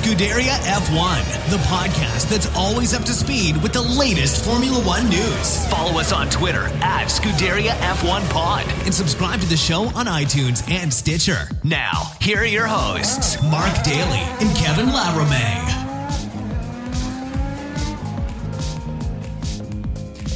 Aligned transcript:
Scuderia 0.00 0.54
F1, 0.64 1.50
the 1.50 1.58
podcast 1.64 2.30
that's 2.30 2.48
always 2.56 2.94
up 2.94 3.02
to 3.02 3.12
speed 3.12 3.62
with 3.62 3.74
the 3.74 3.82
latest 3.82 4.42
Formula 4.42 4.80
One 4.80 5.06
news. 5.10 5.66
Follow 5.68 6.00
us 6.00 6.10
on 6.10 6.30
Twitter 6.30 6.62
at 6.80 7.08
Scuderia 7.08 7.72
F1 7.72 8.26
Pod 8.30 8.64
and 8.86 8.94
subscribe 8.94 9.40
to 9.40 9.46
the 9.46 9.58
show 9.58 9.82
on 9.88 10.06
iTunes 10.06 10.66
and 10.70 10.90
Stitcher. 10.90 11.50
Now, 11.64 12.12
here 12.18 12.38
are 12.38 12.46
your 12.46 12.66
hosts, 12.66 13.42
Mark 13.42 13.74
Daly 13.84 14.20
and 14.40 14.56
Kevin 14.56 14.86
Laramie. 14.86 15.90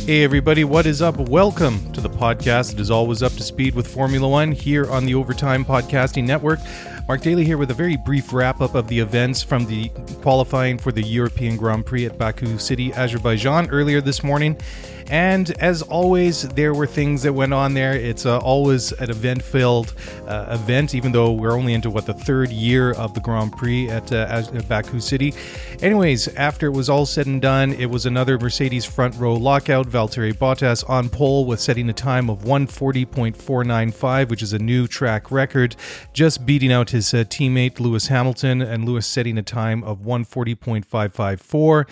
Hey, 0.04 0.24
everybody, 0.24 0.64
what 0.64 0.84
is 0.84 1.00
up? 1.00 1.16
Welcome 1.16 1.90
to 1.94 2.02
the 2.02 2.10
podcast. 2.10 2.74
It 2.74 2.80
is 2.80 2.90
always 2.90 3.22
up 3.22 3.32
to 3.32 3.42
speed 3.42 3.74
with 3.74 3.88
Formula 3.88 4.28
One 4.28 4.52
here 4.52 4.90
on 4.90 5.06
the 5.06 5.14
Overtime 5.14 5.64
Podcasting 5.64 6.26
Network. 6.26 6.58
Mark 7.06 7.20
Daly 7.20 7.44
here 7.44 7.58
with 7.58 7.70
a 7.70 7.74
very 7.74 7.98
brief 7.98 8.32
wrap 8.32 8.62
up 8.62 8.74
of 8.74 8.88
the 8.88 8.98
events 8.98 9.42
from 9.42 9.66
the 9.66 9.90
qualifying 10.22 10.78
for 10.78 10.90
the 10.90 11.02
European 11.02 11.54
Grand 11.54 11.84
Prix 11.84 12.06
at 12.06 12.16
Baku 12.16 12.56
City, 12.56 12.94
Azerbaijan 12.94 13.68
earlier 13.68 14.00
this 14.00 14.24
morning. 14.24 14.56
And 15.08 15.50
as 15.60 15.82
always, 15.82 16.48
there 16.50 16.72
were 16.72 16.86
things 16.86 17.22
that 17.22 17.32
went 17.32 17.52
on 17.52 17.74
there. 17.74 17.94
It's 17.94 18.26
uh, 18.26 18.38
always 18.38 18.92
an 18.92 19.10
event 19.10 19.42
filled 19.42 19.94
uh, 20.26 20.46
event, 20.50 20.94
even 20.94 21.12
though 21.12 21.32
we're 21.32 21.52
only 21.52 21.74
into 21.74 21.90
what 21.90 22.06
the 22.06 22.14
third 22.14 22.50
year 22.50 22.92
of 22.92 23.14
the 23.14 23.20
Grand 23.20 23.52
Prix 23.52 23.88
at, 23.88 24.12
uh, 24.12 24.42
at 24.52 24.68
Baku 24.68 25.00
City. 25.00 25.34
Anyways, 25.80 26.28
after 26.36 26.66
it 26.66 26.72
was 26.72 26.88
all 26.88 27.06
said 27.06 27.26
and 27.26 27.42
done, 27.42 27.72
it 27.74 27.86
was 27.86 28.06
another 28.06 28.38
Mercedes 28.38 28.84
front 28.84 29.14
row 29.16 29.34
lockout. 29.34 29.86
Valtteri 29.86 30.32
Bottas 30.32 30.88
on 30.88 31.08
pole 31.08 31.44
with 31.44 31.60
setting 31.60 31.88
a 31.90 31.92
time 31.92 32.30
of 32.30 32.40
140.495, 32.40 34.28
which 34.30 34.42
is 34.42 34.52
a 34.52 34.58
new 34.58 34.86
track 34.86 35.30
record, 35.30 35.76
just 36.12 36.46
beating 36.46 36.72
out 36.72 36.90
his 36.90 37.12
uh, 37.12 37.18
teammate 37.24 37.78
Lewis 37.80 38.06
Hamilton, 38.08 38.62
and 38.62 38.84
Lewis 38.84 39.06
setting 39.06 39.38
a 39.38 39.42
time 39.42 39.84
of 39.84 40.00
140.554. 40.00 41.86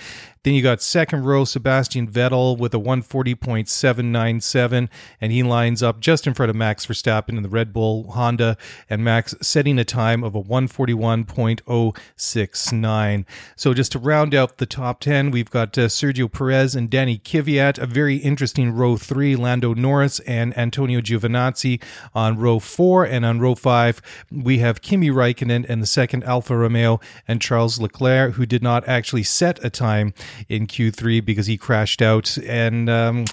Then 0.44 0.54
you 0.54 0.62
got 0.62 0.82
second 0.82 1.24
row 1.24 1.44
Sebastian 1.44 2.08
Vettel 2.08 2.58
with 2.58 2.74
a 2.74 2.78
140.797, 2.78 4.88
and 5.20 5.32
he 5.32 5.44
lines 5.44 5.84
up 5.84 6.00
just 6.00 6.26
in 6.26 6.34
front 6.34 6.50
of 6.50 6.56
Max 6.56 6.84
Verstappen 6.84 7.36
in 7.36 7.44
the 7.44 7.48
Red 7.48 7.72
Bull 7.72 8.10
Honda, 8.10 8.56
and 8.90 9.04
Max 9.04 9.36
setting 9.40 9.78
a 9.78 9.84
time 9.84 10.24
of 10.24 10.34
a 10.34 10.42
141.069. 10.42 13.24
So 13.54 13.72
just 13.72 13.92
to 13.92 14.00
round 14.00 14.34
out 14.34 14.58
the 14.58 14.66
top 14.66 14.98
10, 14.98 15.30
we've 15.30 15.48
got 15.48 15.78
uh, 15.78 15.86
Sergio 15.86 16.28
Perez 16.30 16.74
and 16.74 16.90
Danny 16.90 17.18
Kvyat, 17.18 17.78
a 17.78 17.86
very 17.86 18.16
interesting 18.16 18.72
row 18.72 18.96
three, 18.96 19.36
Lando 19.36 19.74
Norris 19.74 20.18
and 20.20 20.58
Antonio 20.58 21.00
Giovinazzi 21.00 21.80
on 22.16 22.36
row 22.36 22.58
four, 22.58 23.04
and 23.04 23.24
on 23.24 23.38
row 23.38 23.54
five, 23.54 24.02
we 24.32 24.58
have 24.58 24.82
Kimi 24.82 25.10
Raikkonen 25.10 25.64
and 25.68 25.80
the 25.80 25.86
second 25.86 26.24
Alfa 26.24 26.56
Romeo 26.56 26.98
and 27.28 27.40
Charles 27.40 27.80
Leclerc, 27.80 28.34
who 28.34 28.44
did 28.44 28.64
not 28.64 28.88
actually 28.88 29.22
set 29.22 29.64
a 29.64 29.70
time 29.70 30.12
in 30.48 30.66
Q3 30.66 31.24
because 31.24 31.46
he 31.46 31.56
crashed 31.56 32.02
out. 32.02 32.36
And 32.38 32.88
um, 32.88 33.24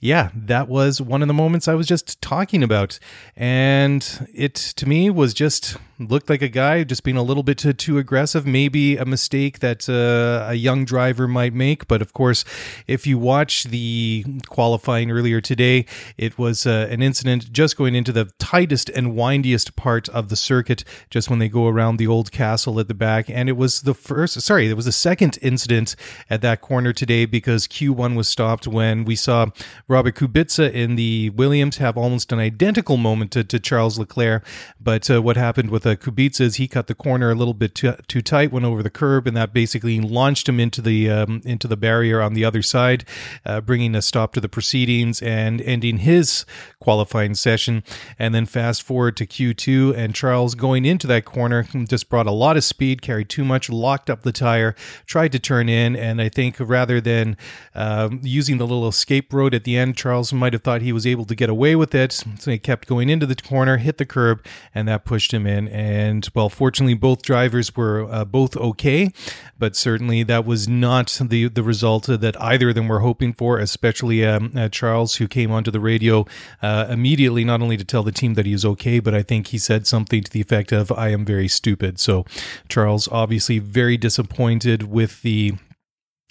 yeah, 0.00 0.30
that 0.34 0.68
was 0.68 1.00
one 1.00 1.22
of 1.22 1.28
the 1.28 1.34
moments 1.34 1.68
I 1.68 1.74
was 1.74 1.86
just 1.86 2.20
talking 2.20 2.62
about. 2.62 2.98
And 3.36 4.28
it 4.34 4.54
to 4.54 4.88
me 4.88 5.10
was 5.10 5.34
just 5.34 5.76
looked 5.98 6.30
like 6.30 6.42
a 6.42 6.48
guy 6.48 6.84
just 6.84 7.02
being 7.02 7.16
a 7.16 7.22
little 7.22 7.42
bit 7.42 7.58
too, 7.58 7.72
too 7.72 7.98
aggressive, 7.98 8.46
maybe 8.46 8.96
a 8.96 9.04
mistake 9.04 9.58
that 9.58 9.88
uh, 9.88 10.48
a 10.48 10.54
young 10.54 10.84
driver 10.84 11.26
might 11.26 11.52
make. 11.52 11.88
But 11.88 12.02
of 12.02 12.12
course, 12.12 12.44
if 12.86 13.06
you 13.06 13.18
watch 13.18 13.64
the 13.64 14.24
qualifying 14.48 15.10
earlier 15.10 15.40
today, 15.40 15.86
it 16.16 16.38
was 16.38 16.66
uh, 16.66 16.86
an 16.90 17.02
incident 17.02 17.52
just 17.52 17.76
going 17.76 17.94
into 17.94 18.12
the 18.12 18.26
tightest 18.38 18.88
and 18.90 19.16
windiest 19.16 19.74
part 19.76 20.08
of 20.10 20.28
the 20.28 20.36
circuit, 20.36 20.84
just 21.10 21.28
when 21.28 21.38
they 21.38 21.48
go 21.48 21.66
around 21.66 21.96
the 21.96 22.06
old 22.06 22.30
castle 22.30 22.78
at 22.78 22.88
the 22.88 22.94
back. 22.94 23.28
And 23.28 23.48
it 23.48 23.56
was 23.56 23.82
the 23.82 23.94
first, 23.94 24.40
sorry, 24.40 24.68
it 24.68 24.74
was 24.74 24.84
the 24.84 24.92
second 24.92 25.38
incident 25.42 25.96
at 26.30 26.42
that 26.42 26.60
corner 26.60 26.92
today 26.92 27.26
because 27.26 27.66
Q1 27.66 28.16
was 28.16 28.28
stopped 28.28 28.66
when 28.66 29.04
we 29.04 29.16
saw 29.16 29.46
Robert 29.88 30.14
Kubica 30.14 30.70
in 30.72 30.96
the 30.96 31.30
Williams 31.30 31.78
have 31.78 31.96
almost 31.96 32.32
an 32.32 32.38
identical 32.38 32.96
moment 32.96 33.32
to, 33.32 33.42
to 33.42 33.58
Charles 33.58 33.98
Leclerc. 33.98 34.44
But 34.80 35.10
uh, 35.10 35.20
what 35.22 35.36
happened 35.36 35.70
with 35.70 35.87
uh, 35.88 35.96
Kubica 35.96 36.54
he 36.56 36.68
cut 36.68 36.86
the 36.86 36.94
corner 36.94 37.30
a 37.30 37.34
little 37.34 37.54
bit 37.54 37.74
too, 37.74 37.94
too 38.06 38.20
tight, 38.20 38.52
went 38.52 38.66
over 38.66 38.82
the 38.82 38.90
curb, 38.90 39.26
and 39.26 39.36
that 39.36 39.52
basically 39.52 39.98
launched 40.00 40.48
him 40.48 40.60
into 40.60 40.80
the 40.80 41.10
um, 41.10 41.40
into 41.44 41.66
the 41.66 41.76
barrier 41.76 42.20
on 42.20 42.34
the 42.34 42.44
other 42.44 42.62
side, 42.62 43.04
uh, 43.44 43.60
bringing 43.60 43.94
a 43.94 44.02
stop 44.02 44.32
to 44.34 44.40
the 44.40 44.48
proceedings 44.48 45.20
and 45.22 45.60
ending 45.62 45.98
his 45.98 46.44
qualifying 46.80 47.34
session. 47.34 47.82
And 48.18 48.34
then 48.34 48.46
fast 48.46 48.82
forward 48.82 49.16
to 49.16 49.26
Q2, 49.26 49.96
and 49.96 50.14
Charles 50.14 50.54
going 50.54 50.84
into 50.84 51.06
that 51.06 51.24
corner 51.24 51.66
just 51.88 52.08
brought 52.08 52.26
a 52.26 52.32
lot 52.32 52.56
of 52.56 52.64
speed, 52.64 53.02
carried 53.02 53.28
too 53.28 53.44
much, 53.44 53.70
locked 53.70 54.10
up 54.10 54.22
the 54.22 54.32
tire, 54.32 54.74
tried 55.06 55.32
to 55.32 55.38
turn 55.38 55.68
in, 55.68 55.96
and 55.96 56.20
I 56.20 56.28
think 56.28 56.56
rather 56.58 57.00
than 57.00 57.36
um, 57.74 58.20
using 58.22 58.58
the 58.58 58.66
little 58.66 58.88
escape 58.88 59.32
road 59.32 59.54
at 59.54 59.64
the 59.64 59.76
end, 59.76 59.96
Charles 59.96 60.32
might 60.32 60.52
have 60.52 60.62
thought 60.62 60.82
he 60.82 60.92
was 60.92 61.06
able 61.06 61.24
to 61.24 61.34
get 61.34 61.48
away 61.48 61.74
with 61.74 61.94
it. 61.94 62.12
So 62.38 62.50
he 62.50 62.58
kept 62.58 62.86
going 62.86 63.08
into 63.08 63.26
the 63.26 63.36
corner, 63.36 63.78
hit 63.78 63.98
the 63.98 64.06
curb, 64.06 64.44
and 64.74 64.86
that 64.88 65.04
pushed 65.04 65.32
him 65.32 65.46
in. 65.46 65.68
And 65.78 66.28
well, 66.34 66.48
fortunately, 66.48 66.94
both 66.94 67.22
drivers 67.22 67.76
were 67.76 68.12
uh, 68.12 68.24
both 68.24 68.56
okay, 68.56 69.12
but 69.60 69.76
certainly 69.76 70.24
that 70.24 70.44
was 70.44 70.66
not 70.66 71.16
the 71.22 71.46
the 71.46 71.62
result 71.62 72.06
that 72.08 72.42
either 72.42 72.70
of 72.70 72.74
them 72.74 72.88
were 72.88 72.98
hoping 72.98 73.32
for. 73.32 73.60
Especially 73.60 74.26
um, 74.26 74.52
uh, 74.56 74.68
Charles, 74.70 75.16
who 75.16 75.28
came 75.28 75.52
onto 75.52 75.70
the 75.70 75.78
radio 75.78 76.26
uh, 76.62 76.86
immediately, 76.90 77.44
not 77.44 77.62
only 77.62 77.76
to 77.76 77.84
tell 77.84 78.02
the 78.02 78.10
team 78.10 78.34
that 78.34 78.44
he 78.44 78.50
was 78.50 78.64
okay, 78.64 78.98
but 78.98 79.14
I 79.14 79.22
think 79.22 79.46
he 79.48 79.58
said 79.58 79.86
something 79.86 80.24
to 80.24 80.30
the 80.32 80.40
effect 80.40 80.72
of 80.72 80.90
"I 80.90 81.10
am 81.10 81.24
very 81.24 81.46
stupid." 81.46 82.00
So 82.00 82.26
Charles 82.68 83.06
obviously 83.12 83.60
very 83.60 83.96
disappointed 83.96 84.82
with 84.82 85.22
the 85.22 85.54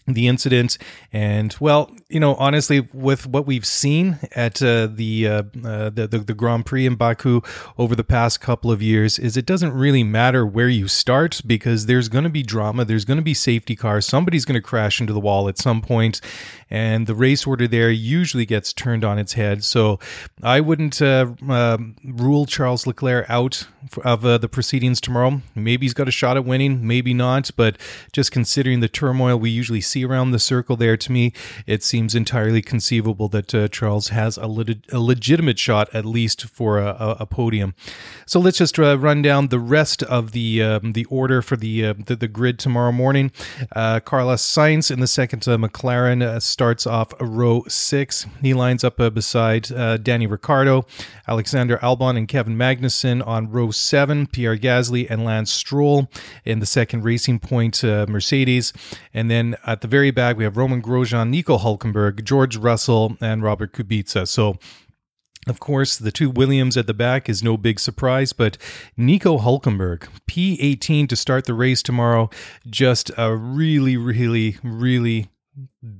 the 0.07 0.27
incident. 0.27 0.77
And 1.11 1.55
well 1.59 1.91
you 2.09 2.19
know 2.19 2.35
honestly 2.35 2.81
with 2.93 3.27
what 3.27 3.45
we've 3.45 3.65
seen 3.65 4.17
at 4.33 4.61
uh, 4.61 4.87
the, 4.87 5.27
uh, 5.27 5.43
uh, 5.65 5.89
the, 5.89 6.07
the 6.09 6.19
the 6.19 6.33
Grand 6.33 6.65
Prix 6.65 6.85
in 6.85 6.95
Baku 6.95 7.41
over 7.77 7.95
the 7.95 8.03
past 8.03 8.39
couple 8.39 8.71
of 8.71 8.81
years 8.81 9.19
is 9.19 9.37
it 9.37 9.45
doesn't 9.45 9.73
really 9.73 10.03
matter 10.03 10.45
where 10.45 10.69
you 10.69 10.87
start 10.87 11.41
because 11.45 11.85
there's 11.85 12.09
going 12.09 12.23
to 12.23 12.29
be 12.29 12.43
drama 12.43 12.85
there's 12.85 13.05
going 13.05 13.17
to 13.17 13.23
be 13.23 13.33
safety 13.33 13.75
cars 13.75 14.05
somebody's 14.05 14.45
going 14.45 14.55
to 14.55 14.61
crash 14.61 15.01
into 15.01 15.13
the 15.13 15.19
wall 15.19 15.49
at 15.49 15.57
some 15.57 15.81
point 15.81 16.21
and 16.69 17.07
the 17.07 17.15
race 17.15 17.47
order 17.47 17.67
there 17.67 17.89
usually 17.89 18.45
gets 18.45 18.73
turned 18.73 19.03
on 19.03 19.17
its 19.17 19.33
head. 19.33 19.63
So 19.63 19.99
I 20.43 20.59
wouldn't 20.59 21.01
uh, 21.01 21.33
um, 21.47 21.95
rule 22.03 22.45
Charles 22.45 22.85
Leclerc 22.85 23.25
out 23.29 23.67
of 24.03 24.25
uh, 24.25 24.37
the 24.37 24.49
proceedings 24.49 24.99
tomorrow. 24.99 25.41
Maybe 25.55 25.85
he's 25.85 25.93
got 25.93 26.07
a 26.07 26.11
shot 26.11 26.35
at 26.35 26.45
winning 26.45 26.85
maybe 26.85 27.13
not 27.13 27.49
but 27.55 27.77
just 28.11 28.31
considering 28.31 28.79
the 28.79 28.87
turmoil 28.87 29.37
we 29.37 29.49
usually 29.49 29.81
see 29.81 29.96
see 29.97 30.05
around 30.05 30.31
the 30.31 30.39
circle 30.39 30.75
there, 30.75 30.97
to 30.97 31.11
me, 31.11 31.33
it 31.65 31.83
seems 31.83 32.13
entirely 32.13 32.61
conceivable 32.61 33.27
that 33.29 33.53
uh, 33.53 33.67
Charles 33.67 34.09
has 34.09 34.37
a, 34.37 34.47
lit- 34.47 34.85
a, 34.91 34.99
legitimate 34.99 35.57
shot, 35.57 35.89
at 35.93 36.05
least 36.05 36.43
for 36.43 36.77
a, 36.77 36.87
a, 36.87 37.17
a 37.21 37.25
podium. 37.25 37.73
So 38.25 38.39
let's 38.39 38.57
just 38.57 38.77
uh, 38.77 38.97
run 38.97 39.21
down 39.21 39.47
the 39.47 39.59
rest 39.59 40.03
of 40.03 40.31
the 40.31 40.61
um, 40.61 40.93
the 40.93 41.05
order 41.05 41.41
for 41.41 41.55
the, 41.55 41.85
uh, 41.85 41.93
the, 42.05 42.15
the 42.15 42.27
grid 42.27 42.59
tomorrow 42.59 42.91
morning. 42.91 43.31
Uh, 43.75 43.99
Carlos 43.99 44.43
Sainz 44.43 44.91
in 44.91 44.99
the 44.99 45.07
second 45.07 45.47
uh, 45.47 45.57
McLaren 45.57 46.41
starts 46.41 46.85
off 46.85 47.13
row 47.19 47.63
six. 47.67 48.27
He 48.41 48.53
lines 48.53 48.83
up 48.83 48.97
beside 48.97 49.63
Danny 50.03 50.27
Ricciardo, 50.27 50.85
Alexander 51.27 51.77
Albon, 51.77 52.17
and 52.17 52.27
Kevin 52.27 52.57
Magnussen 52.57 53.25
on 53.25 53.49
row 53.49 53.71
seven. 53.71 54.27
Pierre 54.27 54.57
Gasly 54.57 55.09
and 55.09 55.23
Lance 55.23 55.51
Stroll 55.51 56.09
in 56.45 56.59
the 56.59 56.65
second 56.65 57.03
Racing 57.03 57.39
Point 57.39 57.83
Mercedes, 57.83 58.73
and 59.13 59.31
then 59.31 59.55
at 59.65 59.81
the 59.81 59.86
the 59.87 59.95
very 59.95 60.11
back, 60.11 60.37
we 60.37 60.43
have 60.43 60.57
Romain 60.57 60.81
Grosjean, 60.81 61.29
Nico 61.29 61.57
Hulkenberg, 61.57 62.23
George 62.23 62.57
Russell, 62.57 63.17
and 63.21 63.41
Robert 63.41 63.71
Kubica. 63.71 64.27
So 64.27 64.57
of 65.47 65.61
course, 65.61 65.95
the 65.95 66.11
two 66.11 66.29
Williams 66.29 66.75
at 66.75 66.87
the 66.87 66.93
back 66.93 67.29
is 67.29 67.41
no 67.41 67.55
big 67.55 67.79
surprise, 67.79 68.33
but 68.33 68.57
Nico 68.97 69.37
Hulkenberg, 69.37 70.09
P18 70.29 71.07
to 71.07 71.15
start 71.15 71.45
the 71.45 71.53
race 71.53 71.81
tomorrow, 71.81 72.29
just 72.69 73.11
a 73.17 73.33
really, 73.33 73.95
really, 73.95 74.57
really 74.61 75.29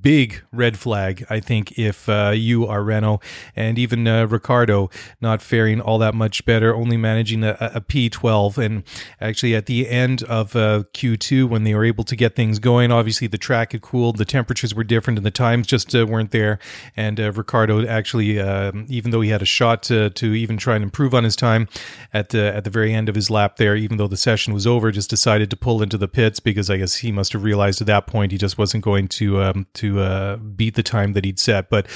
big 0.00 0.42
red 0.52 0.78
flag, 0.78 1.24
I 1.30 1.40
think, 1.40 1.78
if 1.78 2.08
uh, 2.08 2.32
you 2.34 2.66
are 2.66 2.82
Renault 2.82 3.20
and 3.54 3.78
even 3.78 4.06
uh, 4.06 4.26
Ricciardo 4.26 4.90
not 5.20 5.42
faring 5.42 5.80
all 5.80 5.98
that 5.98 6.14
much 6.14 6.44
better, 6.44 6.74
only 6.74 6.96
managing 6.96 7.44
a 7.44 7.56
a 7.60 7.80
P12. 7.80 8.58
And 8.58 8.82
actually, 9.20 9.54
at 9.54 9.66
the 9.66 9.88
end 9.88 10.22
of 10.24 10.54
uh, 10.56 10.84
Q2, 10.94 11.48
when 11.48 11.64
they 11.64 11.74
were 11.74 11.84
able 11.84 12.04
to 12.04 12.16
get 12.16 12.36
things 12.36 12.58
going, 12.58 12.90
obviously 12.90 13.26
the 13.26 13.38
track 13.38 13.72
had 13.72 13.82
cooled, 13.82 14.16
the 14.16 14.24
temperatures 14.24 14.74
were 14.74 14.84
different, 14.84 15.18
and 15.18 15.26
the 15.26 15.30
times 15.30 15.66
just 15.66 15.94
uh, 15.94 16.06
weren't 16.06 16.30
there. 16.30 16.58
And 16.96 17.20
uh, 17.20 17.32
Ricciardo 17.32 17.86
actually, 17.86 18.40
um, 18.40 18.86
even 18.88 19.10
though 19.10 19.20
he 19.20 19.30
had 19.30 19.42
a 19.42 19.46
shot 19.46 19.82
to, 19.84 20.10
to 20.10 20.34
even 20.34 20.56
try 20.56 20.74
and 20.74 20.82
improve 20.82 21.14
on 21.14 21.24
his 21.24 21.36
time 21.36 21.68
at 22.12 22.30
the, 22.30 22.54
at 22.54 22.64
the 22.64 22.70
very 22.70 22.92
end 22.92 23.08
of 23.08 23.14
his 23.14 23.30
lap 23.30 23.56
there, 23.56 23.76
even 23.76 23.96
though 23.96 24.08
the 24.08 24.16
session 24.16 24.52
was 24.52 24.66
over, 24.66 24.90
just 24.90 25.10
decided 25.10 25.50
to 25.50 25.56
pull 25.56 25.82
into 25.82 25.96
the 25.96 26.08
pits 26.08 26.40
because 26.40 26.70
I 26.70 26.78
guess 26.78 26.96
he 26.96 27.12
must 27.12 27.32
have 27.32 27.42
realized 27.42 27.80
at 27.80 27.86
that 27.86 28.06
point 28.06 28.32
he 28.32 28.38
just 28.38 28.58
wasn't 28.58 28.84
going 28.84 29.08
to 29.08 29.42
um, 29.42 29.66
to 29.74 30.00
uh, 30.00 30.36
beat 30.36 30.74
the 30.74 30.82
time 30.82 31.12
that 31.12 31.24
he'd 31.24 31.38
set. 31.38 31.70
But 31.70 31.86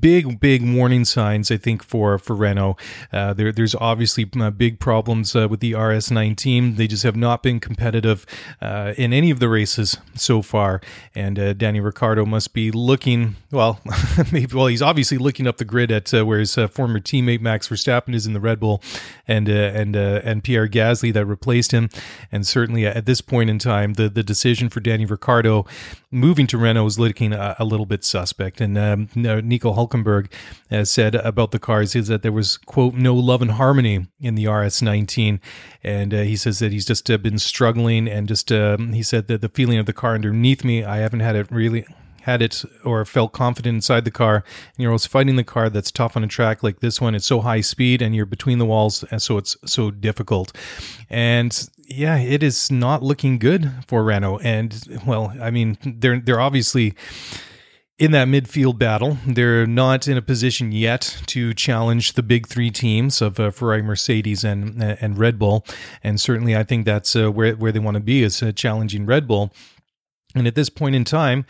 big, 0.00 0.40
big 0.40 0.62
warning 0.74 1.04
signs, 1.04 1.50
I 1.50 1.56
think, 1.56 1.82
for 1.82 2.18
for 2.18 2.34
Renault. 2.34 2.76
Uh, 3.12 3.32
there, 3.32 3.52
there's 3.52 3.74
obviously 3.74 4.28
uh, 4.40 4.50
big 4.50 4.80
problems 4.80 5.34
uh, 5.34 5.48
with 5.48 5.60
the 5.60 5.72
RS19. 5.72 6.76
They 6.76 6.86
just 6.86 7.02
have 7.02 7.16
not 7.16 7.42
been 7.42 7.60
competitive 7.60 8.26
uh, 8.60 8.94
in 8.96 9.12
any 9.12 9.30
of 9.30 9.40
the 9.40 9.48
races 9.48 9.96
so 10.14 10.42
far. 10.42 10.80
And 11.14 11.58
Danny 11.58 11.80
Ricciardo 11.80 12.24
must 12.24 12.52
be 12.54 12.70
looking 12.70 13.36
well. 13.50 13.80
maybe 14.32 14.54
well, 14.54 14.66
he's 14.66 14.82
obviously 14.82 15.18
looking 15.18 15.46
up 15.46 15.58
the 15.58 15.64
grid 15.64 15.90
at 15.90 16.10
where 16.10 16.38
his 16.38 16.54
former 16.54 17.00
teammate 17.00 17.40
Max 17.40 17.68
Verstappen 17.68 18.14
is 18.14 18.26
in 18.26 18.32
the 18.32 18.40
Red 18.40 18.60
Bull, 18.60 18.82
and 19.26 19.48
and 19.48 19.96
and 19.96 20.44
Pierre 20.44 20.68
Gasly 20.68 21.12
that 21.12 21.26
replaced 21.26 21.72
him. 21.72 21.88
And 22.30 22.46
certainly 22.46 22.86
at 22.86 23.06
this 23.06 23.20
point 23.20 23.50
in 23.50 23.58
time, 23.58 23.94
the 23.94 24.08
the 24.08 24.22
decision 24.22 24.68
for 24.68 24.80
Danny 24.80 25.06
Ricciardo 25.06 25.66
moving 26.10 26.46
to 26.46 26.58
Renault 26.58 26.86
is 26.86 26.98
looking 27.14 27.32
a, 27.32 27.54
a 27.60 27.64
little 27.64 27.86
bit 27.86 28.02
suspect. 28.02 28.60
And 28.60 28.76
um, 28.76 29.08
Nico 29.14 29.72
Hulkenberg 29.72 30.32
has 30.68 30.90
said 30.90 31.14
about 31.14 31.52
the 31.52 31.60
cars 31.60 31.94
is 31.94 32.08
that 32.08 32.22
there 32.22 32.32
was 32.32 32.56
quote 32.56 32.94
no 32.94 33.14
love 33.14 33.40
and 33.40 33.52
harmony 33.52 34.08
in 34.20 34.34
the 34.34 34.46
RS19, 34.46 35.38
and 35.84 36.12
uh, 36.12 36.22
he 36.22 36.34
says 36.34 36.58
that 36.58 36.72
he's 36.72 36.84
just 36.84 37.08
uh, 37.08 37.16
been 37.18 37.38
struggling 37.38 38.08
and 38.08 38.26
just 38.26 38.50
um, 38.50 38.94
he 38.94 39.02
said 39.02 39.28
that 39.28 39.42
the 39.42 39.48
feeling 39.48 39.78
of 39.78 39.86
the 39.86 39.92
car 39.92 40.14
underneath 40.14 40.64
me, 40.64 40.82
I 40.82 40.96
haven't 40.96 41.20
had 41.20 41.36
it 41.36 41.46
really 41.52 41.86
had 42.22 42.42
it 42.42 42.64
or 42.84 43.04
felt 43.04 43.32
confident 43.32 43.74
inside 43.76 44.04
the 44.04 44.10
car. 44.10 44.36
And 44.36 44.78
you're 44.78 44.90
always 44.90 45.06
fighting 45.06 45.36
the 45.36 45.44
car 45.44 45.68
that's 45.70 45.92
tough 45.92 46.16
on 46.16 46.24
a 46.24 46.26
track 46.26 46.62
like 46.62 46.80
this 46.80 46.98
one. 46.98 47.14
It's 47.14 47.26
so 47.26 47.42
high 47.42 47.60
speed 47.60 48.00
and 48.00 48.16
you're 48.16 48.24
between 48.24 48.58
the 48.58 48.64
walls 48.64 49.04
and 49.10 49.20
so 49.20 49.36
it's 49.36 49.58
so 49.66 49.90
difficult. 49.90 50.56
And 51.10 51.68
yeah 51.94 52.18
it 52.18 52.42
is 52.42 52.70
not 52.70 53.02
looking 53.02 53.38
good 53.38 53.72
for 53.86 54.04
Renault 54.04 54.38
and 54.38 55.00
well 55.06 55.32
I 55.40 55.50
mean 55.50 55.78
they're 55.84 56.20
they're 56.20 56.40
obviously 56.40 56.94
in 57.98 58.10
that 58.10 58.28
midfield 58.28 58.78
battle. 58.78 59.18
They're 59.26 59.66
not 59.66 60.08
in 60.08 60.16
a 60.16 60.22
position 60.22 60.72
yet 60.72 61.22
to 61.26 61.54
challenge 61.54 62.14
the 62.14 62.22
big 62.22 62.48
three 62.48 62.70
teams 62.70 63.22
of 63.22 63.38
uh, 63.38 63.50
Ferrari, 63.50 63.82
Mercedes, 63.82 64.44
and 64.44 64.82
and 64.82 65.18
Red 65.18 65.38
Bull. 65.38 65.64
And 66.02 66.20
certainly, 66.20 66.56
I 66.56 66.64
think 66.64 66.84
that's 66.84 67.14
uh, 67.14 67.30
where 67.30 67.54
where 67.54 67.72
they 67.72 67.78
want 67.78 67.94
to 67.96 68.00
be 68.00 68.22
is 68.22 68.42
uh, 68.42 68.52
challenging 68.52 69.06
Red 69.06 69.26
Bull. 69.28 69.52
And 70.34 70.48
at 70.48 70.56
this 70.56 70.68
point 70.68 70.96
in 70.96 71.04
time, 71.04 71.46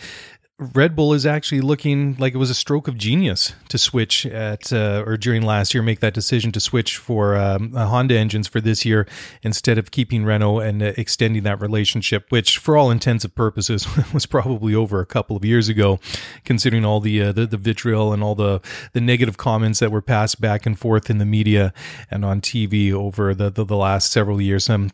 Red 0.61 0.95
Bull 0.95 1.13
is 1.13 1.27
actually 1.27 1.63
looking 1.63 2.15
like 2.21 2.33
it 2.33 2.37
was 2.37 2.49
a 2.49 2.55
stroke 2.55 2.87
of 2.87 2.97
genius 2.97 3.55
to 3.71 3.77
switch 3.77 4.25
at 4.25 4.73
uh, 4.73 5.03
or 5.05 5.17
during 5.17 5.43
last 5.43 5.75
year 5.75 5.83
make 5.83 5.99
that 5.99 6.15
decision 6.15 6.53
to 6.53 6.61
switch 6.61 6.97
for 6.97 7.35
um, 7.37 7.73
uh, 7.75 7.87
Honda 7.87 8.17
engines 8.17 8.47
for 8.47 8.61
this 8.61 8.85
year 8.85 9.05
instead 9.43 9.79
of 9.79 9.91
keeping 9.91 10.25
Renault 10.25 10.61
and 10.61 10.81
uh, 10.81 10.93
extending 10.97 11.43
that 11.43 11.61
relationship, 11.61 12.31
which 12.31 12.59
for 12.59 12.77
all 12.77 12.93
intents 12.93 13.25
and 13.25 13.35
purposes 13.35 13.89
was 14.15 14.27
probably 14.27 14.77
over 14.77 15.01
a 15.01 15.07
couple 15.07 15.37
of 15.37 15.45
years 15.45 15.69
ago, 15.69 15.99
considering 16.45 16.85
all 16.85 17.01
the 17.01 17.21
uh, 17.21 17.33
the, 17.33 17.47
the, 17.47 17.57
vitriol 17.57 18.13
and 18.13 18.23
all 18.23 18.37
the 18.37 18.61
the 18.93 19.01
negative 19.01 19.37
comments 19.37 19.81
that 19.81 19.91
were 19.91 20.03
passed 20.03 20.41
back 20.41 20.67
and 20.67 20.79
forth 20.79 21.11
in 21.11 21.19
the 21.19 21.25
media 21.25 21.73
and 22.13 22.25
on 22.25 22.41
TV 22.41 22.93
over 22.93 23.35
the 23.35 23.51
the, 23.51 23.65
the 23.65 23.77
last 23.77 24.13
several 24.13 24.41
years. 24.41 24.71
Um, 24.71 24.93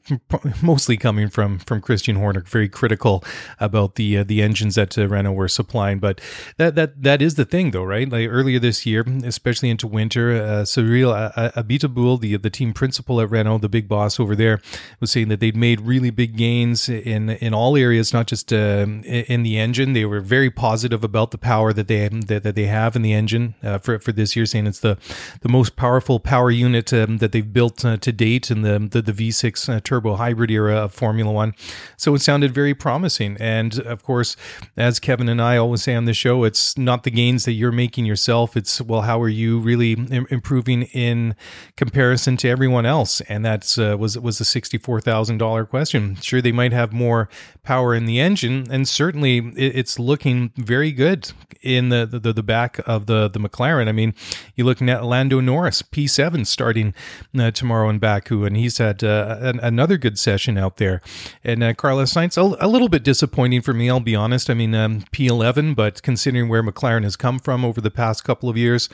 mostly 0.63 0.97
coming 0.97 1.29
from 1.29 1.59
from 1.59 1.83
Christian 1.83 2.17
Horner, 2.17 2.41
very 2.41 2.71
critical 2.71 3.23
about 3.59 3.97
the 3.97 4.17
uh, 4.17 4.25
the 4.25 4.41
engines 4.41 4.75
that 4.77 4.97
uh, 4.97 5.07
Renault 5.07 5.35
were 5.35 5.50
supplying. 5.51 5.99
But 5.99 6.21
that 6.57 6.75
that 6.75 7.03
that 7.03 7.23
is 7.23 7.35
the 7.35 7.45
thing, 7.45 7.71
though, 7.73 7.85
right? 7.85 8.09
Like 8.09 8.29
earlier 8.29 8.59
this 8.59 8.87
year, 8.87 9.05
especially 9.25 9.71
into 9.71 9.87
winter, 9.87 10.33
uh, 10.33 10.65
Cyril 10.65 11.13
Abiteboul, 11.13 12.21
the 12.21 12.37
the 12.37 12.51
team 12.51 12.73
principal 12.73 13.21
at 13.21 13.31
Renault, 13.31 13.59
the 13.59 13.69
big 13.69 13.89
boss 13.89 14.19
over 14.19 14.35
there, 14.35 14.61
was 15.01 15.11
saying 15.11 15.29
that 15.29 15.41
they'd 15.41 15.57
made 15.57 15.81
really 15.81 16.11
big 16.11 16.37
gains 16.37 16.89
in 16.89 17.31
in 17.31 17.55
all 17.55 17.77
areas, 17.77 18.13
not 18.13 18.27
just 18.27 18.53
uh, 18.53 18.87
in 19.05 19.43
the 19.43 19.59
engine. 19.59 19.93
They 19.93 20.05
were 20.05 20.21
very 20.21 20.51
positive 20.51 21.05
about 21.05 21.31
the 21.31 21.39
power 21.39 21.73
that 21.73 21.89
they 21.89 22.09
that, 22.09 22.43
that 22.43 22.55
they 22.55 22.67
have 22.67 22.97
in 22.97 23.03
the 23.03 23.13
engine 23.13 23.55
uh, 23.63 23.79
for 23.79 23.99
for 23.99 24.13
this 24.13 24.37
year, 24.37 24.47
saying 24.47 24.67
it's 24.67 24.81
the 24.81 24.99
the 25.41 25.49
most 25.49 25.77
powerful 25.77 26.21
power 26.21 26.51
unit 26.51 26.93
um, 26.93 27.19
that 27.19 27.33
they've 27.33 27.53
built 27.53 27.85
uh, 27.85 27.97
to 27.99 28.13
date 28.13 28.51
in 28.51 28.63
the 28.63 28.79
the, 28.79 29.03
the 29.03 29.13
V6 29.13 29.69
uh, 29.69 29.81
turbo 29.81 30.17
hybrid 30.17 30.51
era 30.51 30.77
of 30.77 30.95
Formula 30.95 31.33
One. 31.33 31.55
So 31.97 32.15
it 32.15 32.21
sounded 32.21 32.53
very 32.53 32.75
promising, 32.75 33.37
and 33.41 33.79
of 33.81 34.03
course, 34.03 34.37
as 34.77 35.01
Kevin 35.01 35.29
and 35.29 35.40
I 35.41 35.57
always 35.57 35.83
say 35.83 35.95
on 35.95 36.05
the 36.05 36.15
show, 36.15 36.45
it's 36.45 36.77
not 36.77 37.05
the 37.05 37.11
gains 37.11 37.45
that 37.45 37.53
you're 37.53 37.73
making 37.73 38.07
yourself. 38.07 38.57
It's, 38.57 38.81
well, 38.81 39.03
how 39.03 39.21
are 39.21 39.29
you 39.29 39.59
really 39.61 39.93
Im- 39.93 40.27
improving 40.31 40.85
in 40.85 41.35
comparison 41.77 42.37
to 42.39 42.49
everyone 42.49 42.87
else? 42.87 43.21
And 43.23 43.45
that's 43.45 43.79
uh, 43.79 43.97
was, 43.99 44.19
was 44.19 44.41
a 44.41 44.45
$64,000 44.45 45.69
question. 45.69 46.17
Sure, 46.17 46.41
they 46.41 46.53
might 46.53 46.73
have 46.73 46.93
more 46.93 47.29
power 47.63 47.95
in 47.95 48.07
the 48.07 48.21
engine, 48.21 48.67
and 48.71 48.89
certainly 48.89 49.39
it, 49.39 49.77
it's 49.77 49.99
looking 49.99 50.53
very 50.57 50.93
good 50.93 51.33
in 51.63 51.91
the, 51.91 52.07
the, 52.07 52.33
the 52.33 52.43
back 52.43 52.81
of 52.87 53.07
the, 53.07 53.29
the 53.29 53.39
McLaren. 53.39 53.89
I 53.89 53.93
mean, 53.93 54.15
you're 54.55 54.67
looking 54.67 54.89
at 54.89 55.05
Lando 55.05 55.41
Norris, 55.41 55.83
P7 55.83 56.47
starting 56.47 56.95
uh, 57.39 57.51
tomorrow 57.51 57.89
in 57.89 57.99
Baku, 57.99 58.45
and 58.45 58.57
he's 58.57 58.79
had 58.79 59.05
uh, 59.05 59.37
an, 59.41 59.61
another 59.61 59.99
good 59.99 60.19
session 60.19 60.57
out 60.59 60.79
there. 60.79 61.01
And 61.45 61.63
uh, 61.63 61.75
Carlos 61.75 62.13
Sainz, 62.13 62.37
a, 62.37 62.65
a, 62.65 62.69
little 62.69 62.89
bit 62.89 63.03
disappointing 63.03 63.63
for 63.63 63.75
me, 63.75 63.91
I'll 63.91 64.01
be 64.01 64.17
honest. 64.17 64.49
I 64.49 64.55
mean, 64.55 64.75
um, 64.75 65.05
P11, 65.31 65.75
but 65.75 66.03
considering 66.03 66.49
where 66.49 66.63
McLaren 66.63 67.05
has 67.05 67.17
come 67.17 67.39
from 67.39 67.65
over 67.65 67.81
the 67.81 67.91
past 67.91 68.25
couple 68.25 68.49
of 68.49 68.57
years, 68.57 68.89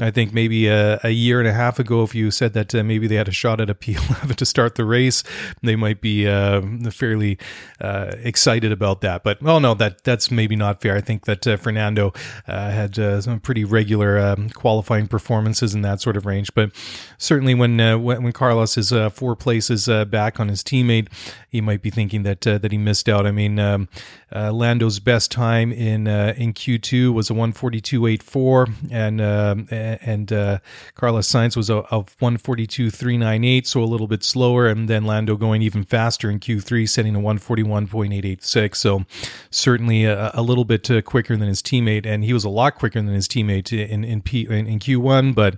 I 0.00 0.10
think 0.12 0.32
maybe 0.32 0.68
a, 0.68 1.00
a 1.02 1.10
year 1.10 1.40
and 1.40 1.48
a 1.48 1.52
half 1.52 1.78
ago, 1.80 2.04
if 2.04 2.14
you 2.14 2.30
said 2.30 2.52
that 2.52 2.72
uh, 2.72 2.84
maybe 2.84 3.08
they 3.08 3.16
had 3.16 3.26
a 3.26 3.32
shot 3.32 3.60
at 3.60 3.68
a 3.68 3.74
P11 3.78 4.36
to 4.36 4.46
start 4.46 4.76
the 4.76 4.84
race, 4.84 5.24
they 5.62 5.74
might 5.74 6.00
be 6.00 6.28
uh, 6.28 6.62
fairly 6.90 7.38
uh, 7.80 8.12
excited 8.22 8.70
about 8.70 9.00
that. 9.00 9.24
But 9.24 9.42
well, 9.42 9.58
no, 9.58 9.74
that 9.74 10.04
that's 10.04 10.30
maybe 10.30 10.54
not 10.54 10.80
fair. 10.80 10.96
I 10.96 11.00
think 11.00 11.24
that 11.24 11.46
uh, 11.46 11.56
Fernando 11.56 12.12
uh, 12.46 12.70
had 12.70 12.98
uh, 12.98 13.20
some 13.20 13.40
pretty 13.40 13.64
regular 13.64 14.18
um, 14.18 14.50
qualifying 14.50 15.08
performances 15.08 15.74
in 15.74 15.82
that 15.82 16.00
sort 16.00 16.16
of 16.16 16.26
range. 16.26 16.54
But 16.54 16.70
certainly, 17.18 17.54
when 17.54 17.78
when, 17.78 18.22
when, 18.22 18.32
Carlos 18.32 18.76
is 18.76 18.92
four 19.12 19.34
places 19.34 19.86
back 20.08 20.38
on 20.38 20.48
his 20.48 20.62
teammate, 20.62 21.08
he 21.48 21.60
might 21.60 21.82
be 21.82 21.90
thinking 21.90 22.22
that 22.22 22.42
that 22.42 22.70
he 22.70 22.78
missed 22.78 23.08
out. 23.08 23.26
I 23.26 23.32
mean, 23.32 23.58
um, 23.58 23.88
Lando's 24.32 24.98
best 25.00 25.30
time 25.30 25.72
in 25.72 26.06
in 26.06 26.52
Q2 26.52 27.12
was 27.12 27.30
a 27.30 27.34
142.84, 27.34 28.90
and 28.90 29.20
um, 29.20 29.68
and 29.70 30.32
uh, 30.32 30.58
Carlos 30.94 31.28
Sainz 31.28 31.56
was 31.56 31.70
a, 31.70 31.78
a 31.78 32.04
142.398, 32.04 33.66
so 33.66 33.82
a 33.82 33.84
little 33.84 34.06
bit 34.06 34.22
slower, 34.22 34.66
and 34.66 34.88
then 34.88 35.04
Lando 35.04 35.36
going 35.36 35.62
even 35.62 35.84
faster 35.84 36.30
in 36.30 36.40
Q3, 36.40 36.88
setting 36.88 37.16
a 37.16 37.20
141.886. 37.20 38.76
So 38.76 39.04
certainly 39.50 40.04
a, 40.04 40.30
a 40.34 40.42
little 40.42 40.64
bit 40.64 40.90
uh, 40.90 41.02
quicker 41.02 41.36
than 41.36 41.48
his 41.48 41.62
teammate, 41.62 42.06
and 42.06 42.24
he 42.24 42.32
was 42.32 42.44
a 42.44 42.50
lot 42.50 42.74
quicker 42.74 43.00
than 43.00 43.14
his 43.14 43.28
teammate 43.28 43.72
in 43.72 44.04
in, 44.04 44.22
P, 44.22 44.46
in, 44.48 44.66
in 44.66 44.78
Q1, 44.78 45.34
but 45.34 45.56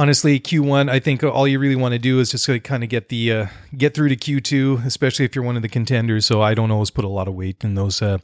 honestly 0.00 0.40
q1 0.40 0.88
i 0.88 0.98
think 0.98 1.22
all 1.22 1.46
you 1.46 1.58
really 1.58 1.76
want 1.76 1.92
to 1.92 1.98
do 1.98 2.20
is 2.20 2.30
just 2.30 2.48
kind 2.64 2.82
of 2.82 2.88
get 2.88 3.10
the 3.10 3.30
uh, 3.30 3.46
get 3.76 3.92
through 3.92 4.08
to 4.08 4.16
q2 4.16 4.86
especially 4.86 5.26
if 5.26 5.34
you're 5.34 5.44
one 5.44 5.56
of 5.56 5.62
the 5.62 5.68
contenders 5.68 6.24
so 6.24 6.40
i 6.40 6.54
don't 6.54 6.70
always 6.70 6.90
put 6.90 7.04
a 7.04 7.08
lot 7.08 7.28
of 7.28 7.34
weight 7.34 7.62
in 7.62 7.74
those 7.74 8.00
uh, 8.00 8.16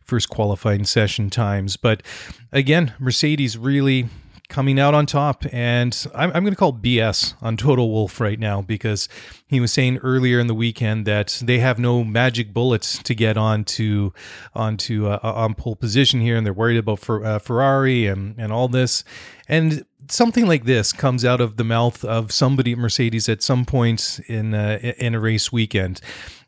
first 0.00 0.28
qualifying 0.28 0.84
session 0.84 1.28
times 1.28 1.76
but 1.76 2.04
again 2.52 2.94
mercedes 3.00 3.58
really 3.58 4.08
coming 4.48 4.78
out 4.78 4.94
on 4.94 5.06
top. 5.06 5.44
And 5.52 6.06
I'm, 6.14 6.30
I'm 6.32 6.44
going 6.44 6.52
to 6.52 6.58
call 6.58 6.72
BS 6.72 7.34
on 7.42 7.56
Toto 7.56 7.84
Wolff 7.84 8.20
right 8.20 8.38
now 8.38 8.62
because 8.62 9.08
he 9.46 9.58
was 9.58 9.72
saying 9.72 9.98
earlier 9.98 10.38
in 10.38 10.46
the 10.46 10.54
weekend 10.54 11.06
that 11.06 11.40
they 11.42 11.58
have 11.58 11.78
no 11.78 12.04
magic 12.04 12.52
bullets 12.52 13.02
to 13.02 13.14
get 13.14 13.36
onto 13.36 14.12
onto 14.54 15.08
uh, 15.08 15.18
on 15.22 15.54
pole 15.54 15.76
position 15.76 16.20
here, 16.20 16.36
and 16.36 16.46
they're 16.46 16.52
worried 16.52 16.76
about 16.76 17.08
uh, 17.08 17.38
Ferrari 17.38 18.06
and 18.06 18.38
and 18.38 18.52
all 18.52 18.68
this. 18.68 19.02
And 19.48 19.84
something 20.08 20.46
like 20.46 20.64
this 20.64 20.92
comes 20.92 21.24
out 21.24 21.40
of 21.40 21.56
the 21.56 21.64
mouth 21.64 22.04
of 22.04 22.32
somebody 22.32 22.72
at 22.72 22.78
Mercedes 22.78 23.28
at 23.28 23.42
some 23.42 23.64
point 23.64 24.20
in 24.26 24.54
uh, 24.54 24.78
in 24.98 25.14
a 25.14 25.20
race 25.20 25.52
weekend. 25.52 26.00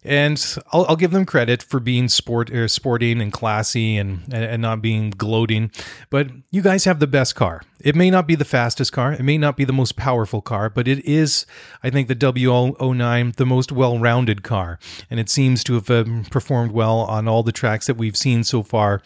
And 0.06 0.40
I'll, 0.72 0.86
I'll, 0.88 0.96
give 0.96 1.10
them 1.10 1.26
credit 1.26 1.64
for 1.64 1.80
being 1.80 2.08
sport 2.08 2.48
er, 2.50 2.68
sporting 2.68 3.20
and 3.20 3.32
classy 3.32 3.96
and, 3.96 4.32
and 4.32 4.62
not 4.62 4.80
being 4.80 5.10
gloating. 5.10 5.72
But 6.10 6.28
you 6.52 6.62
guys 6.62 6.84
have 6.84 7.00
the 7.00 7.08
best 7.08 7.34
car. 7.34 7.62
It 7.80 7.96
may 7.96 8.08
not 8.08 8.28
be 8.28 8.36
the 8.36 8.44
fastest 8.44 8.92
car. 8.92 9.12
It 9.12 9.22
may 9.22 9.36
not 9.36 9.56
be 9.56 9.64
the 9.64 9.72
most 9.72 9.96
powerful 9.96 10.40
car, 10.40 10.70
but 10.70 10.86
it 10.86 11.04
is, 11.04 11.44
I 11.82 11.90
think, 11.90 12.06
the 12.06 12.14
W09, 12.14 13.34
the 13.34 13.46
most 13.46 13.72
well-rounded 13.72 14.44
car. 14.44 14.78
And 15.10 15.18
it 15.18 15.28
seems 15.28 15.64
to 15.64 15.74
have 15.74 15.90
um, 15.90 16.24
performed 16.30 16.70
well 16.70 17.00
on 17.00 17.26
all 17.26 17.42
the 17.42 17.50
tracks 17.50 17.88
that 17.88 17.96
we've 17.96 18.16
seen 18.16 18.44
so 18.44 18.62
far 18.62 19.02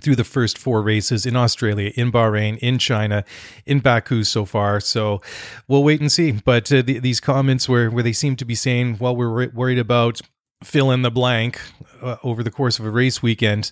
through 0.00 0.16
the 0.16 0.24
first 0.24 0.56
four 0.56 0.82
races 0.82 1.26
in 1.26 1.36
Australia, 1.36 1.92
in 1.96 2.12
Bahrain, 2.12 2.58
in 2.58 2.78
China, 2.78 3.24
in 3.66 3.80
Baku 3.80 4.24
so 4.24 4.44
far. 4.44 4.80
So 4.80 5.20
we'll 5.68 5.82
wait 5.82 6.00
and 6.00 6.10
see. 6.10 6.32
But 6.32 6.72
uh, 6.72 6.82
the, 6.82 6.98
these 6.98 7.20
comments 7.20 7.68
where, 7.68 7.90
where 7.90 8.02
they 8.02 8.12
seem 8.12 8.36
to 8.36 8.44
be 8.44 8.54
saying, 8.54 8.98
well, 9.00 9.16
we're 9.16 9.48
worried 9.50 9.78
about 9.78 10.20
fill 10.62 10.90
in 10.90 11.02
the 11.02 11.10
blank 11.10 11.58
uh, 12.02 12.16
over 12.22 12.42
the 12.42 12.50
course 12.50 12.78
of 12.78 12.84
a 12.84 12.90
race 12.90 13.22
weekend 13.22 13.70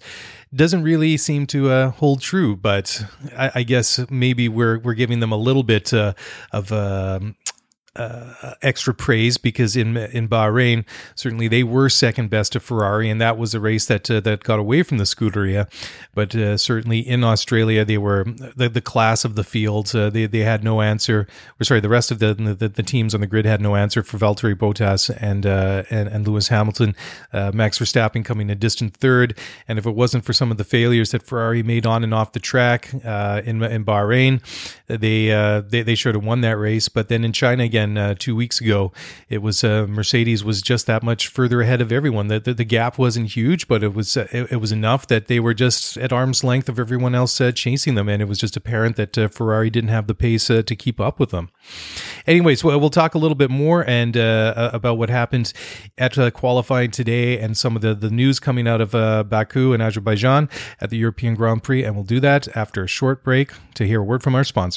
doesn't 0.54 0.82
really 0.82 1.18
seem 1.18 1.46
to 1.46 1.70
uh, 1.70 1.90
hold 1.90 2.20
true. 2.20 2.56
But 2.56 3.04
I, 3.36 3.50
I, 3.56 3.62
guess 3.62 4.00
maybe 4.10 4.48
we're 4.48 4.78
we're 4.78 4.94
giving 4.94 5.20
them 5.20 5.32
a 5.32 5.36
little 5.36 5.62
bit 5.62 5.92
uh, 5.92 6.14
of 6.52 6.72
um, 6.72 7.36
uh, 7.98 8.54
extra 8.62 8.94
praise 8.94 9.36
because 9.38 9.76
in 9.76 9.96
in 9.96 10.28
Bahrain, 10.28 10.84
certainly 11.14 11.48
they 11.48 11.62
were 11.62 11.88
second 11.88 12.30
best 12.30 12.52
to 12.52 12.60
Ferrari, 12.60 13.10
and 13.10 13.20
that 13.20 13.36
was 13.36 13.54
a 13.54 13.60
race 13.60 13.86
that 13.86 14.10
uh, 14.10 14.20
that 14.20 14.44
got 14.44 14.58
away 14.58 14.82
from 14.82 14.98
the 14.98 15.04
Scuderia. 15.04 15.68
But 16.14 16.34
uh, 16.34 16.56
certainly 16.56 17.00
in 17.00 17.24
Australia, 17.24 17.84
they 17.84 17.98
were 17.98 18.24
the, 18.24 18.68
the 18.68 18.80
class 18.80 19.24
of 19.24 19.34
the 19.34 19.44
field. 19.44 19.94
Uh, 19.94 20.10
they 20.10 20.26
they 20.26 20.40
had 20.40 20.62
no 20.62 20.80
answer. 20.80 21.26
Or 21.60 21.64
sorry, 21.64 21.80
the 21.80 21.88
rest 21.88 22.10
of 22.10 22.20
the, 22.20 22.34
the, 22.34 22.68
the 22.68 22.82
teams 22.82 23.14
on 23.14 23.20
the 23.20 23.26
grid 23.26 23.44
had 23.44 23.60
no 23.60 23.76
answer 23.76 24.02
for 24.02 24.18
Valtteri 24.18 24.54
Bottas 24.54 25.14
and 25.20 25.44
uh, 25.44 25.82
and, 25.90 26.08
and 26.08 26.26
Lewis 26.26 26.48
Hamilton. 26.48 26.94
Uh, 27.32 27.50
Max 27.52 27.78
Verstappen 27.78 28.24
coming 28.24 28.50
a 28.50 28.54
distant 28.54 28.96
third, 28.96 29.36
and 29.66 29.78
if 29.78 29.86
it 29.86 29.94
wasn't 29.94 30.24
for 30.24 30.32
some 30.32 30.50
of 30.50 30.56
the 30.56 30.64
failures 30.64 31.10
that 31.10 31.22
Ferrari 31.22 31.62
made 31.62 31.86
on 31.86 32.04
and 32.04 32.14
off 32.14 32.32
the 32.32 32.40
track 32.40 32.92
in 32.92 33.62
in 33.62 33.84
Bahrain, 33.84 34.40
they 34.88 35.28
they 35.68 35.82
they 35.82 35.94
should 35.94 36.14
have 36.14 36.24
won 36.24 36.40
that 36.40 36.56
race. 36.56 36.88
But 36.88 37.08
then 37.08 37.24
in 37.24 37.32
China 37.32 37.64
again 37.64 37.96
uh, 37.96 38.14
two 38.18 38.34
weeks 38.34 38.60
ago, 38.60 38.92
it 39.28 39.38
was 39.38 39.62
uh, 39.62 39.86
Mercedes 39.88 40.42
was 40.42 40.62
just 40.62 40.86
that 40.86 41.02
much 41.02 41.28
further 41.28 41.60
ahead 41.60 41.80
of 41.80 41.92
everyone. 41.92 42.28
The, 42.28 42.40
the, 42.40 42.54
the 42.54 42.64
gap 42.64 42.98
wasn't 42.98 43.34
huge, 43.36 43.68
but 43.68 43.82
it 43.82 43.94
was 43.94 44.16
uh, 44.16 44.26
it, 44.32 44.52
it, 44.52 44.56
was 44.56 44.72
enough 44.72 45.06
that 45.08 45.26
they 45.26 45.40
were 45.40 45.54
just 45.54 45.96
at 45.98 46.12
arm's 46.12 46.42
length 46.42 46.68
of 46.68 46.78
everyone 46.78 47.14
else 47.14 47.40
uh, 47.40 47.52
chasing 47.52 47.94
them, 47.94 48.08
and 48.08 48.22
it 48.22 48.26
was 48.26 48.38
just 48.38 48.56
apparent 48.56 48.96
that 48.96 49.16
uh, 49.16 49.28
Ferrari 49.28 49.70
didn't 49.70 49.90
have 49.90 50.06
the 50.06 50.14
pace 50.14 50.50
uh, 50.50 50.62
to 50.62 50.74
keep 50.74 51.00
up 51.00 51.20
with 51.20 51.30
them. 51.30 51.50
Anyways, 52.26 52.64
well, 52.64 52.80
we'll 52.80 52.90
talk 52.90 53.14
a 53.14 53.18
little 53.18 53.34
bit 53.34 53.50
more 53.50 53.88
and 53.88 54.16
about 54.16 54.98
what 54.98 55.10
happened 55.10 55.52
at 55.96 56.16
qualifying 56.34 56.90
today 56.90 57.38
and 57.38 57.56
some 57.56 57.76
of 57.76 57.82
the, 57.82 57.94
the 57.94 58.10
news 58.10 58.40
coming 58.40 58.66
out 58.66 58.80
of 58.80 58.90
Baku 59.28 59.72
and 59.72 59.82
Azerbaijan 59.82 60.48
at 60.80 60.90
the 60.90 60.96
European 60.96 61.34
Grand 61.34 61.62
Prix, 61.62 61.84
and 61.84 61.94
we'll 61.94 62.04
do 62.04 62.20
that 62.20 62.48
after 62.56 62.82
a 62.82 62.88
short 62.88 63.22
break 63.22 63.52
to 63.74 63.86
hear 63.86 64.00
a 64.00 64.04
word 64.04 64.22
from 64.22 64.34
our 64.34 64.44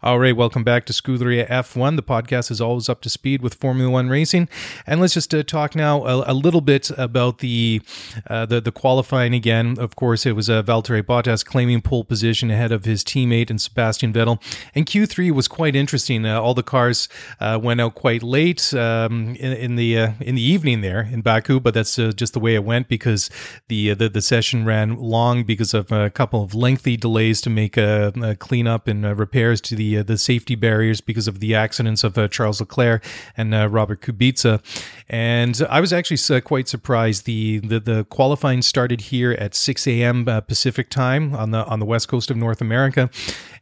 All 0.00 0.20
right, 0.20 0.36
welcome 0.36 0.62
back 0.62 0.86
to 0.86 0.92
Scuderia 0.92 1.48
F1. 1.48 1.96
The 1.96 2.04
podcast 2.04 2.52
is 2.52 2.60
always 2.60 2.88
up 2.88 3.00
to 3.00 3.10
speed 3.10 3.42
with 3.42 3.54
Formula 3.54 3.90
One 3.90 4.08
racing, 4.08 4.48
and 4.86 5.00
let's 5.00 5.14
just 5.14 5.34
uh, 5.34 5.42
talk 5.42 5.74
now 5.74 6.06
a, 6.06 6.30
a, 6.30 6.34
little 6.34 6.60
bit 6.60 6.92
about 6.96 7.38
the, 7.38 7.82
uh, 8.28 8.46
the 8.46 8.60
the 8.60 8.70
qualifying 8.70 9.34
again. 9.34 9.76
Of 9.76 9.96
course, 9.96 10.24
it 10.24 10.36
was 10.36 10.48
uh, 10.48 10.62
Valtteri 10.62 11.02
Bottas 11.02 11.44
claiming 11.44 11.80
pole 11.80 12.04
position 12.04 12.48
ahead 12.48 12.70
of 12.70 12.84
his 12.84 13.02
teammate 13.02 13.50
and 13.50 13.60
Sebastian 13.60 14.12
Vettel. 14.12 14.40
And 14.72 14.86
Q3 14.86 15.32
was 15.32 15.48
quite 15.48 15.74
interesting. 15.74 16.24
Uh, 16.24 16.40
all 16.40 16.54
the 16.54 16.62
cars 16.62 17.08
uh, 17.40 17.58
went 17.60 17.80
out 17.80 17.96
quite 17.96 18.22
late 18.22 18.72
um, 18.74 19.34
in, 19.34 19.52
in, 19.52 19.74
the 19.74 19.98
uh, 19.98 20.12
in 20.20 20.36
the 20.36 20.42
evening 20.42 20.80
there 20.80 21.08
in 21.10 21.22
Baku, 21.22 21.58
but 21.58 21.74
that's 21.74 21.98
uh, 21.98 22.12
just 22.14 22.34
the 22.34 22.40
way 22.40 22.54
it 22.54 22.62
went 22.62 22.86
because 22.86 23.30
the, 23.66 23.94
the 23.94 24.08
the 24.08 24.22
session 24.22 24.64
ran 24.64 24.94
long 24.94 25.42
because 25.42 25.74
of 25.74 25.90
a 25.90 26.08
couple 26.08 26.40
of 26.40 26.54
lengthy 26.54 26.96
delays 26.96 27.40
to 27.40 27.50
make 27.50 27.76
a, 27.76 28.12
a 28.22 28.36
cleanup 28.36 28.86
and 28.86 29.18
repairs 29.18 29.60
to 29.62 29.74
the 29.74 29.87
the 29.88 29.98
uh, 29.98 30.02
the 30.02 30.18
safety 30.18 30.54
barriers 30.54 31.00
because 31.00 31.28
of 31.28 31.40
the 31.40 31.54
accidents 31.54 32.04
of 32.04 32.16
uh, 32.18 32.28
Charles 32.28 32.60
Leclerc 32.60 33.04
and 33.36 33.54
uh, 33.54 33.68
Robert 33.68 34.00
Kubica. 34.00 34.60
And 35.08 35.60
I 35.70 35.80
was 35.80 35.92
actually 35.92 36.40
quite 36.42 36.68
surprised. 36.68 37.24
The, 37.24 37.58
the, 37.60 37.80
the 37.80 38.04
qualifying 38.04 38.62
started 38.62 39.00
here 39.02 39.32
at 39.32 39.54
6 39.54 39.86
a.m. 39.86 40.24
Pacific 40.46 40.90
time 40.90 41.34
on 41.34 41.50
the 41.50 41.64
on 41.64 41.80
the 41.80 41.86
west 41.86 42.08
coast 42.08 42.30
of 42.30 42.36
North 42.36 42.60
America, 42.60 43.10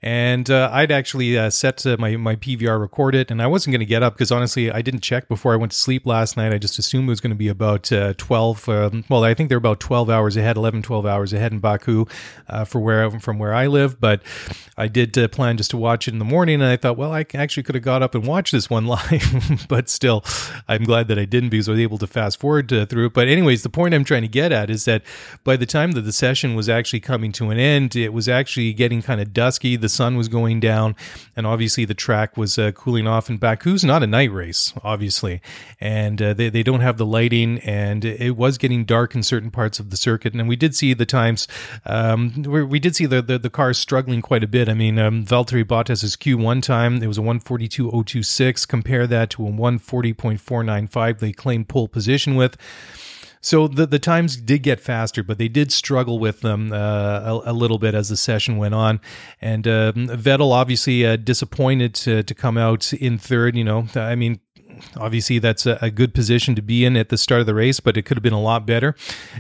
and 0.02 0.50
uh, 0.50 0.70
I'd 0.72 0.92
actually 0.92 1.38
uh, 1.38 1.50
set 1.50 1.84
my 1.98 2.16
my 2.16 2.36
PVR 2.36 2.80
record 2.80 3.14
it, 3.14 3.30
and 3.30 3.42
I 3.42 3.46
wasn't 3.46 3.72
going 3.72 3.80
to 3.80 3.86
get 3.86 4.02
up 4.02 4.14
because 4.14 4.30
honestly, 4.30 4.70
I 4.70 4.82
didn't 4.82 5.00
check 5.00 5.28
before 5.28 5.52
I 5.52 5.56
went 5.56 5.72
to 5.72 5.78
sleep 5.78 6.06
last 6.06 6.36
night. 6.36 6.52
I 6.52 6.58
just 6.58 6.78
assumed 6.78 7.08
it 7.08 7.10
was 7.10 7.20
going 7.20 7.30
to 7.30 7.36
be 7.36 7.48
about 7.48 7.90
uh, 7.92 8.14
12. 8.16 8.68
Um, 8.68 9.04
well, 9.08 9.24
I 9.24 9.34
think 9.34 9.48
they're 9.48 9.58
about 9.58 9.80
12 9.80 10.10
hours 10.10 10.36
ahead, 10.36 10.56
11, 10.56 10.82
12 10.82 11.06
hours 11.06 11.32
ahead 11.32 11.52
in 11.52 11.58
Baku 11.58 12.06
uh, 12.48 12.64
for 12.64 12.80
where 12.80 13.10
from 13.10 13.38
where 13.38 13.54
I 13.54 13.66
live. 13.66 14.00
But 14.00 14.22
I 14.76 14.88
did 14.88 15.16
uh, 15.16 15.28
plan 15.28 15.56
just 15.56 15.70
to 15.70 15.76
watch 15.76 16.08
it 16.08 16.12
in 16.12 16.18
the 16.18 16.24
morning, 16.24 16.56
and 16.56 16.70
I 16.70 16.76
thought, 16.76 16.96
well, 16.96 17.12
I 17.12 17.24
actually 17.34 17.62
could 17.62 17.74
have 17.74 17.84
got 17.84 18.02
up 18.02 18.14
and 18.14 18.26
watched 18.26 18.52
this 18.52 18.68
one 18.68 18.86
live. 18.86 19.66
but 19.68 19.88
still, 19.88 20.24
I'm 20.68 20.84
glad 20.84 21.08
that 21.08 21.18
I 21.18 21.24
didn't 21.24 21.50
because 21.50 21.68
I 21.68 21.72
was 21.72 21.80
able 21.80 21.98
to 21.98 22.06
fast 22.06 22.40
forward 22.40 22.72
uh, 22.72 22.86
through 22.86 23.06
it. 23.06 23.14
But 23.14 23.28
anyways, 23.28 23.62
the 23.62 23.70
point 23.70 23.94
I'm 23.94 24.04
trying 24.04 24.22
to 24.22 24.28
get 24.28 24.52
at 24.52 24.70
is 24.70 24.84
that 24.84 25.02
by 25.44 25.56
the 25.56 25.66
time 25.66 25.92
that 25.92 26.02
the 26.02 26.12
session 26.12 26.54
was 26.54 26.68
actually 26.68 27.00
coming 27.00 27.32
to 27.32 27.50
an 27.50 27.58
end, 27.58 27.96
it 27.96 28.12
was 28.12 28.28
actually 28.28 28.72
getting 28.72 29.02
kind 29.02 29.20
of 29.20 29.32
dusky. 29.32 29.76
The 29.76 29.85
sun 29.88 30.16
was 30.16 30.28
going 30.28 30.60
down, 30.60 30.96
and 31.34 31.46
obviously 31.46 31.84
the 31.84 31.94
track 31.94 32.36
was 32.36 32.58
uh, 32.58 32.72
cooling 32.72 33.06
off. 33.06 33.28
And 33.28 33.40
Baku's 33.40 33.84
not 33.84 34.02
a 34.02 34.06
night 34.06 34.32
race, 34.32 34.72
obviously, 34.82 35.40
and 35.80 36.20
uh, 36.20 36.34
they 36.34 36.48
they 36.48 36.62
don't 36.62 36.80
have 36.80 36.98
the 36.98 37.06
lighting, 37.06 37.58
and 37.60 38.04
it 38.04 38.36
was 38.36 38.58
getting 38.58 38.84
dark 38.84 39.14
in 39.14 39.22
certain 39.22 39.50
parts 39.50 39.78
of 39.78 39.90
the 39.90 39.96
circuit. 39.96 40.34
And 40.34 40.48
we 40.48 40.56
did 40.56 40.74
see 40.74 40.94
the 40.94 41.06
times 41.06 41.46
um, 41.84 42.42
we 42.42 42.78
did 42.78 42.96
see 42.96 43.06
the, 43.06 43.22
the, 43.22 43.38
the 43.38 43.50
cars 43.50 43.78
struggling 43.78 44.22
quite 44.22 44.44
a 44.44 44.48
bit. 44.48 44.68
I 44.68 44.74
mean, 44.74 44.98
um, 44.98 45.24
Valtteri 45.24 45.64
Bottas's 45.64 46.16
Q1 46.16 46.62
time 46.62 47.02
it 47.02 47.06
was 47.06 47.18
a 47.18 47.22
142.026. 47.22 48.68
Compare 48.68 49.06
that 49.06 49.30
to 49.30 49.46
a 49.46 49.50
140.495 49.50 51.18
they 51.18 51.32
claimed 51.32 51.68
pole 51.68 51.88
position 51.88 52.34
with. 52.34 52.56
So 53.40 53.68
the 53.68 53.86
the 53.86 53.98
times 53.98 54.36
did 54.36 54.62
get 54.62 54.80
faster, 54.80 55.22
but 55.22 55.38
they 55.38 55.48
did 55.48 55.72
struggle 55.72 56.18
with 56.18 56.40
them 56.40 56.72
uh, 56.72 56.76
a, 56.76 57.42
a, 57.46 57.52
little 57.52 57.78
bit 57.78 57.94
as 57.94 58.08
the 58.08 58.16
session 58.16 58.56
went 58.56 58.74
on. 58.74 59.00
And 59.40 59.66
uh, 59.68 59.92
Vettel 59.92 60.52
obviously 60.52 61.06
uh, 61.06 61.16
disappointed 61.16 61.94
to, 61.96 62.22
to 62.22 62.34
come 62.34 62.58
out 62.58 62.92
in 62.92 63.18
third. 63.18 63.56
You 63.56 63.64
know, 63.64 63.86
I 63.94 64.14
mean, 64.14 64.40
obviously 64.96 65.38
that's 65.38 65.66
a, 65.66 65.78
a, 65.82 65.90
good 65.90 66.14
position 66.14 66.54
to 66.54 66.62
be 66.62 66.84
in 66.84 66.96
at 66.96 67.08
the 67.08 67.18
start 67.18 67.40
of 67.40 67.46
the 67.46 67.54
race, 67.54 67.80
but 67.80 67.96
it 67.96 68.02
could 68.02 68.16
have 68.16 68.22
been 68.22 68.32
a 68.32 68.40
lot 68.40 68.66
better. 68.66 68.94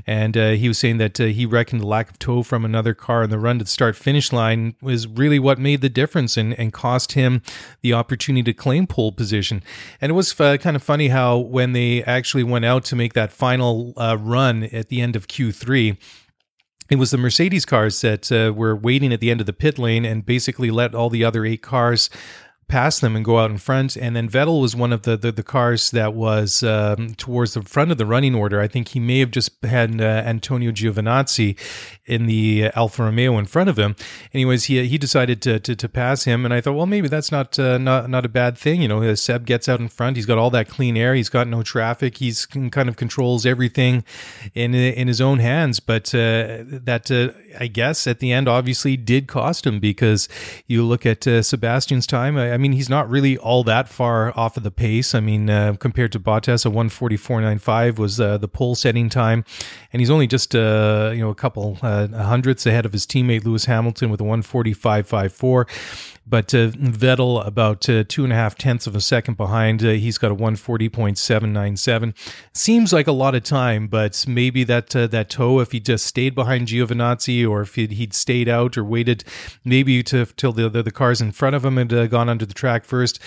And 0.06 0.36
uh, 0.36 0.50
he 0.50 0.68
was 0.68 0.78
saying 0.78 0.98
that 0.98 1.20
uh, 1.20 1.24
he 1.24 1.46
reckoned 1.46 1.82
the 1.82 1.86
lack 1.86 2.10
of 2.10 2.18
tow 2.18 2.42
from 2.42 2.64
another 2.64 2.94
car 2.94 3.22
in 3.22 3.30
the 3.30 3.38
run 3.38 3.58
to 3.58 3.64
the 3.64 3.70
start 3.70 3.96
finish 3.96 4.32
line 4.32 4.74
was 4.80 5.06
really 5.06 5.38
what 5.38 5.58
made 5.58 5.80
the 5.80 5.88
difference 5.88 6.36
and, 6.36 6.58
and 6.58 6.72
cost 6.72 7.12
him 7.12 7.42
the 7.82 7.92
opportunity 7.92 8.42
to 8.42 8.52
claim 8.52 8.86
pole 8.86 9.12
position. 9.12 9.62
And 10.00 10.10
it 10.10 10.14
was 10.14 10.38
uh, 10.40 10.56
kind 10.56 10.76
of 10.76 10.82
funny 10.82 11.08
how 11.08 11.38
when 11.38 11.72
they 11.72 12.02
actually 12.04 12.44
went 12.44 12.64
out 12.64 12.84
to 12.86 12.96
make 12.96 13.14
that 13.14 13.32
final 13.32 13.92
uh, 13.96 14.16
run 14.18 14.64
at 14.64 14.88
the 14.88 15.00
end 15.00 15.16
of 15.16 15.28
Q3, 15.28 15.96
it 16.88 16.96
was 16.96 17.10
the 17.10 17.18
Mercedes 17.18 17.64
cars 17.64 18.00
that 18.02 18.30
uh, 18.30 18.52
were 18.54 18.76
waiting 18.76 19.12
at 19.12 19.20
the 19.20 19.30
end 19.30 19.40
of 19.40 19.46
the 19.46 19.52
pit 19.52 19.78
lane 19.78 20.04
and 20.04 20.24
basically 20.24 20.70
let 20.70 20.94
all 20.94 21.10
the 21.10 21.24
other 21.24 21.44
eight 21.44 21.62
cars 21.62 22.08
past 22.68 23.00
them 23.00 23.14
and 23.14 23.24
go 23.24 23.38
out 23.38 23.50
in 23.50 23.58
front. 23.58 23.96
And 23.96 24.16
then 24.16 24.28
Vettel 24.28 24.60
was 24.60 24.74
one 24.74 24.92
of 24.92 25.02
the 25.02 25.16
the, 25.16 25.32
the 25.32 25.42
cars 25.42 25.90
that 25.92 26.14
was 26.14 26.62
um, 26.62 27.14
towards 27.14 27.54
the 27.54 27.62
front 27.62 27.90
of 27.90 27.98
the 27.98 28.06
running 28.06 28.34
order. 28.34 28.60
I 28.60 28.68
think 28.68 28.88
he 28.88 29.00
may 29.00 29.20
have 29.20 29.30
just 29.30 29.52
had 29.64 30.00
uh, 30.00 30.04
Antonio 30.04 30.72
Giovinazzi 30.72 31.56
in 32.06 32.26
the 32.26 32.70
Alfa 32.74 33.04
Romeo 33.04 33.38
in 33.38 33.46
front 33.46 33.68
of 33.68 33.78
him. 33.78 33.94
Anyways, 34.32 34.64
he 34.64 34.86
he 34.86 34.98
decided 34.98 35.42
to, 35.42 35.60
to, 35.60 35.76
to 35.76 35.88
pass 35.88 36.24
him, 36.24 36.44
and 36.44 36.52
I 36.52 36.60
thought, 36.60 36.74
well, 36.74 36.86
maybe 36.86 37.08
that's 37.08 37.30
not 37.30 37.58
uh, 37.58 37.78
not 37.78 38.10
not 38.10 38.24
a 38.24 38.28
bad 38.28 38.58
thing. 38.58 38.82
You 38.82 38.88
know, 38.88 39.14
Seb 39.14 39.46
gets 39.46 39.68
out 39.68 39.80
in 39.80 39.88
front. 39.88 40.16
He's 40.16 40.26
got 40.26 40.38
all 40.38 40.50
that 40.50 40.68
clean 40.68 40.96
air. 40.96 41.14
He's 41.14 41.28
got 41.28 41.46
no 41.48 41.62
traffic. 41.62 42.18
He's 42.18 42.46
kind 42.46 42.88
of 42.88 42.96
controls 42.96 43.46
everything 43.46 44.04
in 44.54 44.74
in 44.74 45.08
his 45.08 45.20
own 45.20 45.38
hands. 45.38 45.80
But 45.80 46.14
uh, 46.14 46.64
that 46.66 47.10
uh, 47.10 47.38
I 47.58 47.68
guess 47.68 48.06
at 48.06 48.18
the 48.18 48.32
end 48.32 48.48
obviously 48.48 48.96
did 48.96 49.26
cost 49.26 49.66
him 49.66 49.80
because 49.80 50.28
you 50.66 50.84
look 50.84 51.06
at 51.06 51.26
uh, 51.26 51.42
Sebastian's 51.42 52.06
time. 52.06 52.36
I, 52.36 52.55
I 52.56 52.58
mean, 52.58 52.72
he's 52.72 52.88
not 52.88 53.10
really 53.10 53.36
all 53.36 53.64
that 53.64 53.86
far 53.86 54.32
off 54.34 54.56
of 54.56 54.62
the 54.62 54.70
pace. 54.70 55.14
I 55.14 55.20
mean, 55.20 55.50
uh, 55.50 55.74
compared 55.78 56.10
to 56.12 56.18
Bottas, 56.18 56.64
a 56.64 56.70
144.95 56.70 57.98
was 57.98 58.18
uh, 58.18 58.38
the 58.38 58.48
pole 58.48 58.74
setting 58.74 59.10
time, 59.10 59.44
and 59.92 60.00
he's 60.00 60.08
only 60.08 60.26
just 60.26 60.56
uh, 60.56 61.10
you 61.12 61.20
know 61.20 61.28
a 61.28 61.34
couple 61.34 61.76
uh, 61.82 62.06
hundredths 62.08 62.64
ahead 62.64 62.86
of 62.86 62.94
his 62.94 63.04
teammate 63.06 63.44
Lewis 63.44 63.66
Hamilton 63.66 64.08
with 64.08 64.22
a 64.22 64.24
145.54. 64.24 66.15
But 66.28 66.52
uh, 66.52 66.70
Vettel 66.70 67.46
about 67.46 67.88
uh, 67.88 68.02
two 68.08 68.24
and 68.24 68.32
a 68.32 68.36
half 68.36 68.56
tenths 68.56 68.88
of 68.88 68.96
a 68.96 69.00
second 69.00 69.36
behind. 69.36 69.84
Uh, 69.84 69.90
he's 69.90 70.18
got 70.18 70.32
a 70.32 70.34
140.797. 70.34 72.14
Seems 72.52 72.92
like 72.92 73.06
a 73.06 73.12
lot 73.12 73.36
of 73.36 73.44
time, 73.44 73.86
but 73.86 74.24
maybe 74.26 74.64
that 74.64 74.96
uh, 74.96 75.06
that 75.06 75.30
tow, 75.30 75.60
if 75.60 75.70
he 75.70 75.78
just 75.78 76.04
stayed 76.04 76.34
behind 76.34 76.66
Giovinazzi 76.66 77.48
or 77.48 77.60
if 77.62 77.76
he'd, 77.76 77.92
he'd 77.92 78.12
stayed 78.12 78.48
out 78.48 78.76
or 78.76 78.82
waited 78.82 79.22
maybe 79.64 80.02
to 80.02 80.26
till 80.36 80.52
the, 80.52 80.68
the, 80.68 80.82
the 80.82 80.90
cars 80.90 81.20
in 81.20 81.30
front 81.30 81.54
of 81.54 81.64
him 81.64 81.76
had 81.76 81.92
uh, 81.92 82.06
gone 82.08 82.28
under 82.28 82.44
the 82.44 82.54
track 82.54 82.84
first, 82.84 83.20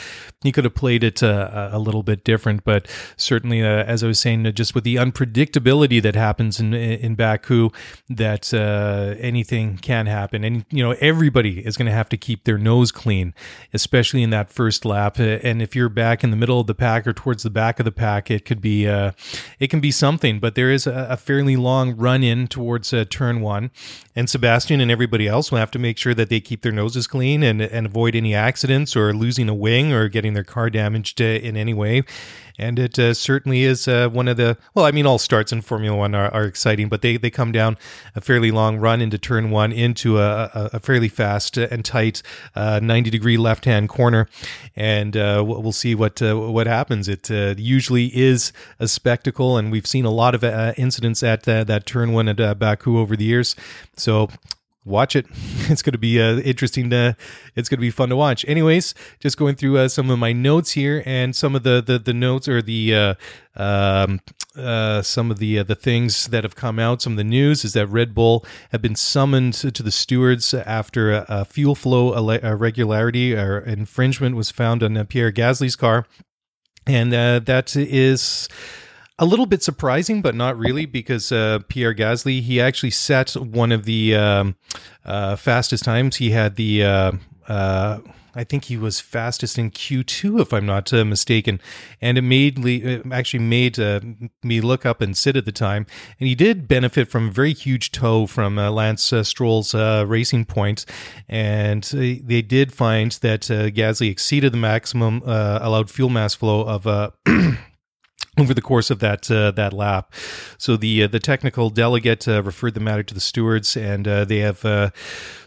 he 0.43 0.51
could 0.51 0.65
have 0.65 0.75
played 0.75 1.03
it 1.03 1.23
uh, 1.23 1.69
a 1.71 1.79
little 1.79 2.03
bit 2.03 2.25
different. 2.25 2.65
But 2.65 2.87
certainly, 3.15 3.61
as 3.61 4.03
I 4.03 4.07
was 4.07 4.19
saying, 4.19 4.51
just 4.53 4.75
with 4.75 4.83
the 4.83 4.97
unpredictability 4.97 6.01
that 6.01 6.15
happens 6.15 6.59
in 6.59 6.73
in 6.73 7.15
Baku, 7.15 7.69
that 8.09 8.53
anything 8.53 9.77
can 9.77 10.05
happen, 10.07 10.43
and 10.43 10.65
you 10.69 10.83
know 10.83 10.91
everybody 10.99 11.65
is 11.65 11.77
going 11.77 11.85
to 11.85 11.93
have 11.93 12.09
to 12.09 12.17
keep 12.17 12.43
their 12.43 12.57
nose 12.57 12.88
clean, 12.91 13.33
especially 13.73 14.23
in 14.23 14.29
that 14.29 14.49
first 14.49 14.85
lap. 14.85 15.19
Uh, 15.19 15.39
and 15.43 15.61
if 15.61 15.75
you're 15.75 15.89
back 15.89 16.23
in 16.23 16.31
the 16.31 16.37
middle 16.37 16.59
of 16.59 16.67
the 16.67 16.75
pack 16.75 17.07
or 17.07 17.13
towards 17.13 17.43
the 17.43 17.49
back 17.49 17.79
of 17.79 17.85
the 17.85 17.91
pack, 17.91 18.29
it 18.29 18.45
could 18.45 18.61
be 18.61 18.87
uh, 18.87 19.11
it 19.59 19.67
can 19.67 19.79
be 19.79 19.91
something. 19.91 20.39
But 20.39 20.55
there 20.55 20.71
is 20.71 20.87
a, 20.87 21.07
a 21.09 21.17
fairly 21.17 21.55
long 21.55 21.95
run 21.95 22.23
in 22.23 22.47
towards 22.47 22.93
uh, 22.93 23.05
turn 23.09 23.41
one, 23.41 23.71
and 24.15 24.29
Sebastian 24.29 24.81
and 24.81 24.91
everybody 24.91 25.27
else 25.27 25.51
will 25.51 25.59
have 25.59 25.71
to 25.71 25.79
make 25.79 25.97
sure 25.97 26.13
that 26.13 26.29
they 26.29 26.39
keep 26.39 26.61
their 26.61 26.71
noses 26.71 27.07
clean 27.07 27.43
and 27.43 27.61
and 27.61 27.85
avoid 27.85 28.15
any 28.15 28.33
accidents 28.33 28.95
or 28.95 29.13
losing 29.13 29.49
a 29.49 29.53
wing 29.53 29.93
or 29.93 30.07
getting 30.07 30.33
their 30.33 30.43
car 30.43 30.69
damaged 30.69 31.21
uh, 31.21 31.25
in 31.25 31.55
any 31.57 31.73
way 31.73 32.03
and 32.59 32.77
it 32.77 32.99
uh, 32.99 33.13
certainly 33.13 33.63
is 33.63 33.87
uh, 33.87 34.09
one 34.09 34.27
of 34.27 34.37
the 34.37 34.57
well 34.73 34.85
i 34.85 34.91
mean 34.91 35.05
all 35.05 35.17
starts 35.17 35.51
in 35.51 35.61
formula 35.61 35.97
one 35.97 36.13
are, 36.13 36.31
are, 36.33 36.45
exciting 36.45 36.89
but 36.89 37.01
they, 37.01 37.15
they 37.17 37.29
come 37.29 37.51
down 37.51 37.77
a 38.15 38.21
fairly 38.21 38.51
long 38.51 38.77
run 38.77 39.01
into 39.01 39.17
turn 39.17 39.49
one 39.49 39.71
into 39.71 40.19
a, 40.19 40.49
a, 40.73 40.79
fairly 40.79 41.07
fast 41.07 41.57
and 41.57 41.85
tight 41.85 42.21
uh, 42.55 42.79
90 42.81 43.09
degree 43.09 43.37
left 43.37 43.65
hand 43.65 43.89
corner. 43.89 44.27
And 44.75 45.15
uh, 45.15 45.43
we'll 45.45 45.71
see 45.71 45.95
what 45.95 46.21
uh, 46.21 46.35
what 46.35 46.67
happens. 46.67 47.07
It 47.07 47.29
uh, 47.31 47.55
usually 47.57 48.07
is 48.15 48.51
a 48.79 48.87
spectacle 48.87 49.57
and 49.57 49.71
we've 49.71 49.87
seen 49.87 50.05
a 50.05 50.11
lot 50.11 50.35
of 50.35 50.43
incidents 50.77 51.23
at 51.23 51.43
that 51.43 51.85
turn 51.85 52.13
one 52.13 52.27
at 52.27 52.59
baku 52.59 52.97
over 52.97 53.15
the 53.15 53.25
years. 53.25 53.55
So 53.95 54.29
watch 54.89 55.15
it. 55.15 55.25
It's 55.69 55.83
going 55.83 55.93
to 55.93 55.99
be 55.99 56.19
uh, 56.19 56.39
interesting. 56.39 56.89
To, 56.89 57.15
it's 57.55 57.69
going 57.69 57.77
to 57.77 57.81
be 57.81 57.91
fun 57.91 58.09
to 58.09 58.15
watch. 58.15 58.43
Anyways, 58.47 58.95
just 59.19 59.37
going 59.37 59.53
through 59.53 59.77
uh, 59.77 59.87
some 59.87 60.09
of 60.09 60.17
my 60.17 60.33
notes 60.33 60.71
here 60.71 61.03
and 61.05 61.35
some 61.35 61.55
of 61.55 61.61
the 61.61 61.79
the, 61.79 61.99
the 61.99 62.13
notes 62.13 62.47
or 62.47 62.59
the 62.63 62.95
uh, 62.95 63.13
um, 63.55 64.19
uh, 64.57 65.03
some 65.03 65.29
of 65.29 65.37
the 65.37 65.59
uh, 65.59 65.63
the 65.63 65.75
things 65.75 66.27
that 66.29 66.43
have 66.43 66.55
come 66.55 66.79
out. 66.79 67.03
Some 67.03 67.13
of 67.13 67.17
the 67.17 67.23
news 67.23 67.63
is 67.63 67.73
that 67.73 67.85
Red 67.85 68.15
Bull 68.15 68.43
have 68.71 68.81
been 68.81 68.95
summoned 68.95 69.53
to 69.53 69.83
the 69.83 69.91
stewards 69.91 70.55
after 70.55 71.11
a, 71.11 71.25
a 71.29 71.45
fuel 71.45 71.75
flow 71.75 72.13
irregularity 72.27 73.35
or 73.35 73.59
infringement 73.59 74.35
was 74.35 74.49
found 74.49 74.81
on 74.81 74.97
uh, 74.97 75.03
Pierre 75.03 75.31
Gasly's 75.31 75.75
car, 75.75 76.07
and 76.87 77.13
that 77.13 77.75
is 77.75 78.49
a 79.19 79.25
little 79.25 79.45
bit 79.45 79.61
surprising, 79.61 80.21
but 80.21 80.33
not 80.33 80.57
really, 80.57 80.85
because 80.85 81.31
uh, 81.31 81.59
Pierre 81.67 81.93
Gasly 81.93 82.41
he 82.41 82.59
actually 82.59 82.91
set 82.91 83.33
one 83.33 83.71
of 83.71 83.83
the 83.83 84.15
um, 84.15 84.55
uh, 85.05 85.35
fastest 85.35 85.83
times. 85.83 86.15
He 86.15 86.31
had 86.31 86.55
the 86.55 86.83
uh, 86.83 87.11
uh 87.47 87.99
I 88.35 88.43
think 88.43 88.65
he 88.65 88.77
was 88.77 88.99
fastest 89.01 89.57
in 89.57 89.71
Q2, 89.71 90.39
if 90.39 90.53
I'm 90.53 90.65
not 90.65 90.93
uh, 90.93 91.03
mistaken, 91.03 91.59
and 91.99 92.17
it 92.17 92.21
made 92.21 92.63
it 92.65 93.03
actually 93.11 93.43
made 93.43 93.79
uh, 93.79 93.99
me 94.43 94.61
look 94.61 94.85
up 94.85 95.01
and 95.01 95.17
sit 95.17 95.35
at 95.35 95.45
the 95.45 95.51
time. 95.51 95.87
And 96.19 96.29
he 96.29 96.35
did 96.35 96.67
benefit 96.67 97.09
from 97.09 97.27
a 97.27 97.31
very 97.31 97.53
huge 97.53 97.91
tow 97.91 98.27
from 98.27 98.55
Lance 98.55 99.11
Stroll's 99.23 99.73
racing 99.73 100.45
points, 100.45 100.85
and 101.27 101.83
they 101.83 102.41
did 102.41 102.71
find 102.71 103.11
that 103.13 103.41
Gasly 103.41 104.09
exceeded 104.09 104.53
the 104.53 104.57
maximum 104.57 105.21
allowed 105.25 105.89
fuel 105.89 106.09
mass 106.09 106.35
flow 106.35 106.61
of 106.61 107.13
over 108.39 108.53
the 108.53 108.61
course 108.61 108.89
of 108.89 108.99
that 108.99 109.29
uh, 109.29 109.51
that 109.51 109.73
lap. 109.73 110.13
So 110.57 110.77
the 110.77 111.03
uh, 111.03 111.07
the 111.07 111.19
technical 111.19 111.69
delegate 111.69 112.27
uh, 112.27 112.43
referred 112.43 112.73
the 112.73 112.79
matter 112.79 113.03
to 113.03 113.13
the 113.13 113.19
stewards, 113.19 113.75
and 113.77 114.07
uh, 114.07 114.25
they 114.25 114.39
have 114.39 114.63
uh, 114.65 114.89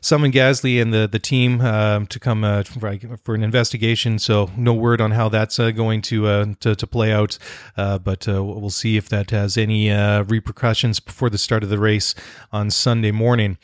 summoned 0.01 0.35
Gasly 0.35 0.81
and 0.81 0.93
the 0.93 1.09
the 1.11 1.19
team 1.19 1.61
um, 1.61 2.07
to 2.07 2.19
come 2.19 2.45
uh, 2.45 2.63
for, 2.63 3.35
an 3.35 3.43
investigation. 3.43 4.19
So 4.19 4.51
no 4.57 4.75
word 4.75 5.01
on 5.01 5.13
how 5.13 5.29
that's 5.29 5.59
going 5.59 6.03
to, 6.03 6.55
to, 6.61 6.75
to 6.75 6.87
play 6.87 7.13
out, 7.13 7.39
but 7.77 8.27
we'll 8.27 8.71
see 8.71 8.97
if 8.97 9.09
that 9.09 9.31
has 9.31 9.57
any 9.57 9.91
repercussions 9.91 11.01
before 11.01 11.31
the 11.31 11.39
start 11.39 11.63
of 11.63 11.71
the 11.71 11.79
race 11.79 12.15
on 12.53 12.71
Sunday 12.71 13.11
morning. 13.11 13.59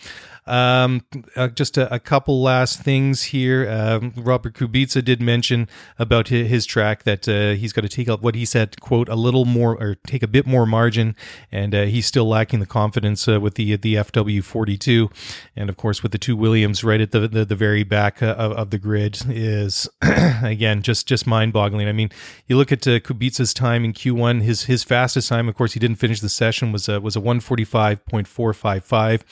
Um, 0.48 1.02
uh, 1.37 1.48
just 1.48 1.76
a, 1.76 1.94
a, 1.94 1.98
couple 1.98 2.40
last 2.40 2.80
things 2.80 3.24
here. 3.24 3.68
Um, 3.68 4.14
Robert 4.16 4.54
Kubica 4.54 5.04
did 5.04 5.20
mention 5.20 5.68
about 5.98 6.28
his, 6.28 6.48
his 6.48 6.64
track 6.64 7.02
that 7.02 7.28
uh, 7.28 7.50
he's 7.50 7.74
got 7.74 7.82
to 7.82 7.88
take 7.88 8.08
up 8.08 8.22
what 8.22 8.34
he 8.34 8.46
said, 8.46 8.80
quote, 8.80 9.11
a 9.11 9.14
little 9.14 9.44
more 9.44 9.76
or 9.78 9.96
take 10.06 10.22
a 10.22 10.26
bit 10.26 10.46
more 10.46 10.64
margin, 10.64 11.14
and 11.52 11.74
uh, 11.74 11.82
he's 11.82 12.06
still 12.06 12.26
lacking 12.26 12.61
the 12.61 12.66
confidence 12.66 13.28
uh, 13.28 13.38
with 13.38 13.56
the 13.56 13.76
the 13.76 13.96
FW42, 13.96 15.12
and 15.54 15.68
of 15.68 15.76
course 15.76 16.02
with 16.02 16.12
the 16.12 16.18
two 16.18 16.34
Williams 16.34 16.82
right 16.82 17.02
at 17.02 17.11
the 17.11 17.28
the, 17.28 17.44
the 17.44 17.56
very 17.56 17.84
back 17.84 18.22
uh, 18.22 18.34
of, 18.38 18.52
of, 18.52 18.70
the 18.70 18.78
grid 18.78 19.20
is 19.28 19.87
again 20.42 20.80
just 20.80 21.06
just 21.06 21.26
mind 21.26 21.52
boggling. 21.52 21.88
I 21.88 21.92
mean, 21.92 22.08
you 22.46 22.56
look 22.56 22.72
at 22.72 22.88
uh, 22.88 23.00
Kubica's 23.00 23.52
time 23.52 23.84
in 23.84 23.92
Q1, 23.92 24.40
his 24.40 24.64
his 24.64 24.82
fastest 24.82 25.28
time, 25.28 25.46
of 25.46 25.56
course, 25.56 25.74
he 25.74 25.80
didn't 25.80 25.96
finish 25.96 26.20
the 26.20 26.30
session 26.30 26.72
was 26.72 26.88
was 26.88 27.16
a 27.16 27.20
145.455. 27.20 29.22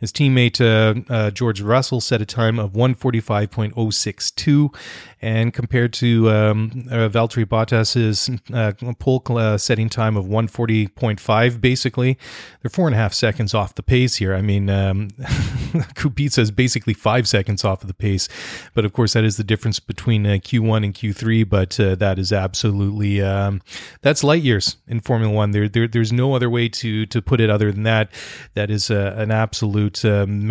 His 0.00 0.12
teammate 0.12 0.65
uh, 0.66 0.94
uh, 1.08 1.30
George 1.30 1.60
Russell 1.60 2.00
set 2.00 2.20
a 2.20 2.26
time 2.26 2.58
of 2.58 2.72
145.062, 2.72 4.74
and 5.22 5.54
compared 5.54 5.92
to 5.94 6.30
um, 6.30 6.86
uh, 6.90 7.08
Valtteri 7.08 7.46
Bottas's 7.46 8.28
uh, 8.52 8.72
pole 8.98 9.22
uh, 9.30 9.56
setting 9.56 9.88
time 9.88 10.16
of 10.16 10.26
140.5, 10.26 11.60
basically, 11.60 12.18
they're 12.62 12.70
four 12.70 12.86
and 12.86 12.94
a 12.94 12.98
half 12.98 13.14
seconds 13.14 13.54
off 13.54 13.74
the 13.74 13.82
pace 13.82 14.16
here. 14.16 14.34
I 14.34 14.42
mean, 14.42 14.68
um, 14.68 15.08
Kubica 15.94 16.38
is 16.38 16.50
basically 16.50 16.94
five 16.94 17.26
seconds 17.26 17.64
off 17.64 17.82
of 17.82 17.88
the 17.88 17.94
pace, 17.94 18.28
but 18.74 18.84
of 18.84 18.92
course 18.92 19.14
that 19.14 19.24
is 19.24 19.36
the 19.36 19.44
difference 19.44 19.80
between 19.80 20.26
uh, 20.26 20.30
Q1 20.30 20.84
and 20.84 20.94
Q3. 20.94 21.48
But 21.48 21.78
uh, 21.80 21.94
that 21.96 22.18
is 22.18 22.32
absolutely 22.32 23.22
um, 23.22 23.62
that's 24.02 24.22
light 24.22 24.42
years 24.42 24.76
in 24.86 25.00
Formula 25.00 25.32
One. 25.32 25.52
There, 25.52 25.68
there, 25.68 25.88
there's 25.88 26.12
no 26.12 26.34
other 26.34 26.50
way 26.50 26.68
to 26.68 27.06
to 27.06 27.22
put 27.22 27.40
it 27.40 27.50
other 27.50 27.72
than 27.72 27.84
that. 27.84 28.10
That 28.54 28.70
is 28.70 28.90
uh, 28.90 29.14
an 29.16 29.30
absolute 29.30 30.04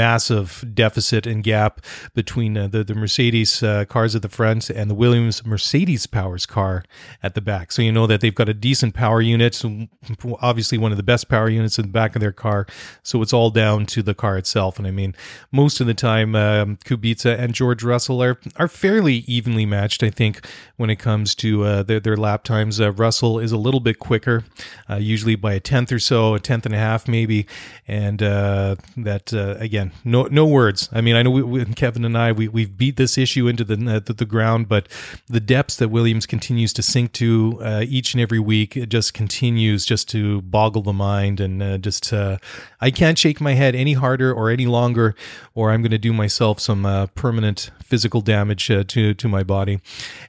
massive 0.06 0.48
deficit 0.74 1.24
and 1.32 1.44
gap 1.44 1.74
between 2.14 2.54
the 2.54 2.84
the 2.84 2.96
Mercedes 3.04 3.52
cars 3.90 4.16
at 4.16 4.22
the 4.22 4.34
front 4.40 4.70
and 4.70 4.90
the 4.92 4.98
Williams 5.04 5.38
Mercedes 5.46 6.06
Powers 6.08 6.46
car 6.46 6.84
at 7.24 7.34
the 7.34 7.42
back. 7.42 7.72
So 7.72 7.82
you 7.82 7.92
know 7.92 8.08
that 8.08 8.22
they've 8.22 8.40
got 8.42 8.50
a 8.50 8.54
decent 8.54 8.94
power 8.94 9.22
unit, 9.22 9.62
obviously 10.42 10.78
one 10.78 10.92
of 10.92 10.98
the 10.98 11.04
best 11.14 11.28
power 11.30 11.50
units 11.50 11.78
in 11.80 11.86
the 11.86 11.92
back 11.92 12.16
of 12.16 12.22
their 12.22 12.32
car. 12.32 12.68
So 13.04 13.22
it's 13.22 13.34
all 13.34 13.50
down 13.50 13.86
to 13.88 14.04
the 14.04 14.14
car 14.14 14.38
itself. 14.38 14.78
And 14.78 14.88
I 14.88 14.92
mean, 14.92 15.16
most 15.52 15.82
of 15.82 15.88
the 15.88 15.94
time, 15.94 16.36
um, 16.36 16.78
Kubica 16.78 17.38
and 17.38 17.54
George 17.54 17.84
Russell 17.84 18.22
are 18.22 18.40
are 18.58 18.68
fairly 18.68 19.18
evenly 19.28 19.66
matched. 19.66 20.04
I 20.04 20.10
think 20.10 20.46
when 20.78 20.90
it 20.90 20.98
comes 20.98 21.36
to 21.36 21.64
uh, 21.64 21.84
their 21.84 22.00
their 22.00 22.18
lap 22.18 22.44
times, 22.44 22.80
uh, 22.80 22.92
Russell 22.92 23.40
is 23.40 23.52
a 23.52 23.58
little 23.58 23.80
bit 23.80 24.00
quicker, 24.00 24.44
uh, 24.90 24.96
usually 24.96 25.36
by 25.36 25.54
a 25.54 25.60
tenth 25.60 25.92
or 25.92 26.00
so, 26.00 26.36
a 26.36 26.40
tenth 26.40 26.66
and 26.66 26.76
a 26.76 26.80
half 26.80 27.08
maybe. 27.08 27.46
And 27.88 28.22
uh, 28.22 28.76
that 28.98 29.34
uh, 29.34 29.56
again, 29.60 29.92
no 30.04 30.24
no 30.24 30.46
words. 30.46 30.90
I 30.92 31.02
mean, 31.02 31.16
I 31.16 31.24
know 31.24 31.32
we, 31.32 31.44
we, 31.44 31.66
Kevin 31.66 32.06
and 32.06 32.18
I 32.18 32.32
we 32.32 32.48
we've 32.48 32.78
beat 32.78 32.98
this 32.98 33.18
issue 33.18 33.48
into 33.48 33.64
the 33.64 33.76
the, 33.76 34.14
the 34.14 34.26
ground 34.26 34.66
but 34.68 34.88
the 35.28 35.40
depths 35.40 35.76
that 35.78 35.90
Williams 35.90 36.26
continues 36.26 36.74
to 36.74 36.82
sink 36.82 37.12
to 37.14 37.60
uh, 37.62 37.84
each 37.88 38.14
and 38.14 38.22
every 38.22 38.40
week, 38.40 38.76
it 38.76 38.90
just 38.90 39.14
continues 39.14 39.86
just 39.86 40.10
to 40.10 40.42
boggle 40.44 40.82
the 40.82 40.94
mind. 40.94 41.40
And 41.40 41.62
uh, 41.62 41.78
just, 41.78 42.12
uh, 42.12 42.38
I 42.82 42.92
can't 42.92 43.18
shake 43.18 43.42
my 43.42 43.54
head 43.54 43.76
any 43.76 43.94
harder 43.94 44.34
or 44.34 44.50
any 44.50 44.66
longer, 44.66 45.16
or 45.54 45.72
I'm 45.72 45.82
going 45.82 45.92
to 45.92 45.98
do 45.98 46.14
myself 46.14 46.60
some 46.60 46.86
uh, 46.86 47.08
permanent 47.08 47.72
physical 47.84 48.22
damage 48.22 48.70
uh, 48.72 48.84
to, 48.88 49.14
to 49.14 49.28
my 49.28 49.44
body. 49.44 49.80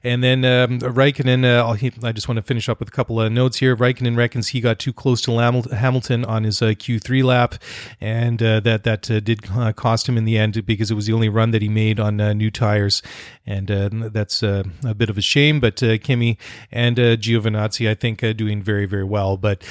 And 0.05 0.23
then 0.23 0.45
um, 0.45 0.79
Raikkonen, 0.81 1.45
uh, 1.45 2.07
I 2.07 2.13
just 2.13 2.29
want 2.29 2.37
to 2.37 2.43
finish 2.43 2.69
up 2.69 2.79
with 2.79 2.89
a 2.89 2.93
couple 2.93 3.21
of 3.21 3.33
notes 3.33 3.59
here. 3.59 3.77
Raikkonen 3.77 4.17
reckons 4.17 4.49
he 4.49 4.61
got 4.61 4.79
too 4.79 4.93
close 4.93 5.21
to 5.23 5.37
Hamilton 5.37 6.25
on 6.25 6.45
his 6.45 6.61
Q3 6.61 7.25
lap, 7.25 7.55
and 8.01 8.39
that, 8.39 8.85
that 8.85 9.03
did 9.03 9.43
uh, 9.53 9.73
cost 9.73 10.09
him 10.09 10.17
in 10.17 10.25
the 10.25 10.39
end 10.39 10.65
because 10.67 10.91
it 10.91 10.95
was 10.95 11.07
the 11.07 11.13
only 11.13 11.29
run 11.29 11.51
that 11.51 11.63
he 11.63 11.69
made 11.69 11.99
on 12.01 12.21
uh, 12.21 12.33
new 12.33 12.51
tires, 12.51 13.03
and 13.47 13.71
uh, 13.71 13.89
that's 13.93 14.43
uh, 14.43 14.65
a 14.85 14.95
bit 14.95 15.11
of 15.11 15.19
a 15.19 15.23
shame. 15.23 15.61
But 15.61 15.83
uh, 15.83 15.99
Kimi 15.99 16.39
and 16.71 16.97
Giovinazzi, 16.97 17.89
I 17.89 17.95
think, 17.95 18.23
uh, 18.23 18.33
doing 18.33 18.63
very 18.63 18.87
very 18.87 19.05
well. 19.05 19.37
But 19.37 19.63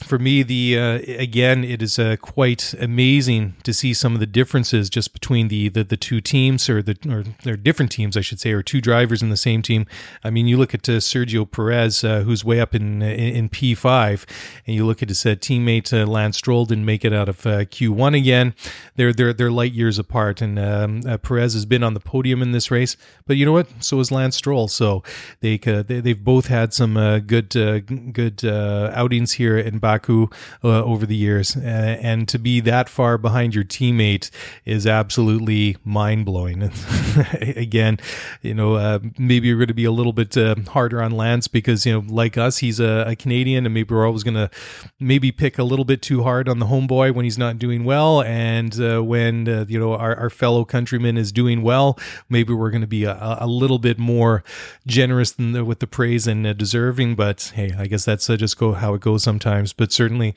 for 0.00 0.18
me, 0.18 0.42
the 0.42 0.76
again, 0.76 1.64
it 1.64 1.82
is 1.82 1.98
quite 2.20 2.74
amazing 2.74 3.54
to 3.62 3.72
see 3.72 3.94
some 3.94 4.14
of 4.14 4.20
the 4.20 4.26
differences 4.26 4.90
just 4.90 5.12
between 5.12 5.48
the 5.48 5.68
the, 5.68 5.84
the 5.84 5.96
two 5.96 6.20
teams 6.20 6.68
or 6.68 6.82
the 6.82 6.96
or 7.08 7.24
they're 7.44 7.56
different 7.56 7.92
teams, 7.92 8.16
I 8.16 8.20
should 8.20 8.40
say, 8.40 8.52
or 8.52 8.62
two 8.62 8.80
drivers 8.80 9.22
in 9.22 9.30
the 9.30 9.36
same 9.36 9.62
team. 9.62 9.86
I 10.24 10.30
mean, 10.30 10.46
you 10.46 10.56
look 10.56 10.74
at 10.74 10.82
Sergio 10.82 11.50
Perez, 11.50 12.02
who's 12.02 12.44
way 12.44 12.60
up 12.60 12.74
in 12.74 13.02
in, 13.02 13.36
in 13.36 13.48
P5, 13.48 14.24
and 14.66 14.76
you 14.76 14.86
look 14.86 15.02
at 15.02 15.08
his 15.08 15.24
teammate 15.24 15.92
Lance 16.08 16.36
Stroll 16.38 16.66
didn't 16.66 16.84
make 16.84 17.04
it 17.04 17.12
out 17.12 17.28
of 17.28 17.46
uh, 17.46 17.64
Q1 17.64 18.16
again. 18.16 18.54
They're 19.12 19.32
they're 19.32 19.42
they're 19.42 19.50
light 19.50 19.72
years 19.72 19.98
apart, 19.98 20.40
and 20.40 20.58
um, 20.58 21.02
uh, 21.06 21.18
Perez 21.18 21.54
has 21.54 21.64
been 21.64 21.82
on 21.82 21.94
the 21.94 22.00
podium 22.00 22.42
in 22.42 22.52
this 22.52 22.70
race, 22.70 22.96
but 23.26 23.36
you 23.36 23.44
know 23.44 23.52
what? 23.52 23.68
So 23.80 23.98
is 24.00 24.10
Lance 24.10 24.36
Stroll. 24.36 24.68
So 24.68 25.02
they 25.40 25.58
uh, 25.66 25.82
they 25.82 26.00
they've 26.00 26.24
both 26.24 26.46
had 26.46 26.72
some 26.72 26.96
uh, 26.96 27.18
good 27.18 27.56
uh, 27.56 27.80
good 27.80 28.44
uh, 28.44 28.92
outings 28.94 29.32
here 29.32 29.58
in 29.58 29.78
Baku 29.78 30.28
uh, 30.62 30.82
over 30.84 31.06
the 31.06 31.16
years, 31.16 31.56
and 31.56 32.28
to 32.28 32.38
be 32.38 32.60
that 32.60 32.88
far 32.88 33.18
behind 33.18 33.54
your 33.54 33.64
teammate 33.64 34.30
is 34.64 34.86
absolutely 34.86 35.76
mind 35.84 36.24
blowing. 36.24 36.62
Again, 37.40 37.98
you 38.42 38.54
know, 38.54 39.00
maybe 39.18 39.48
you're 39.48 39.58
going 39.58 39.68
to 39.68 39.74
be 39.74 39.84
a 39.84 39.92
little 39.92 40.12
bit 40.12 40.34
harder 40.68 41.02
on 41.02 41.12
Lance 41.12 41.48
because 41.48 41.84
you 41.86 41.92
know, 41.92 42.04
like 42.08 42.38
us, 42.38 42.58
he's 42.58 42.80
a, 42.80 43.04
a 43.08 43.16
Canadian, 43.16 43.66
and 43.66 43.74
maybe 43.74 43.94
we're 43.94 44.06
always 44.06 44.22
going 44.22 44.34
to 44.34 44.50
maybe 45.00 45.32
pick 45.32 45.58
a 45.58 45.64
little 45.64 45.84
bit 45.84 46.02
too 46.02 46.22
hard 46.22 46.48
on 46.48 46.58
the 46.58 46.66
homeboy 46.66 47.14
when 47.14 47.24
he's 47.24 47.38
not 47.38 47.58
doing 47.58 47.84
well, 47.84 48.22
and 48.22 48.78
when 49.04 49.48
uh, 49.48 49.64
you 49.68 49.78
know 49.78 49.94
our, 49.94 50.14
our 50.16 50.30
fellow 50.30 50.64
countryman 50.64 51.16
is 51.16 51.32
doing 51.32 51.62
well, 51.62 51.98
maybe 52.28 52.52
we're 52.52 52.70
going 52.70 52.82
to 52.82 52.86
be 52.86 53.04
a, 53.04 53.38
a 53.40 53.46
little 53.46 53.78
bit 53.78 53.98
more 53.98 54.42
generous 54.86 55.32
than 55.32 55.52
the, 55.52 55.64
with 55.64 55.80
the 55.80 55.86
praise 55.86 56.26
and 56.26 56.56
deserving. 56.56 57.14
But 57.14 57.52
hey, 57.54 57.72
I 57.76 57.86
guess 57.86 58.04
that's 58.04 58.28
uh, 58.28 58.36
just 58.36 58.58
go 58.58 58.72
how 58.72 58.94
it 58.94 59.00
goes 59.00 59.22
sometimes. 59.22 59.72
But 59.72 59.92
certainly, 59.92 60.34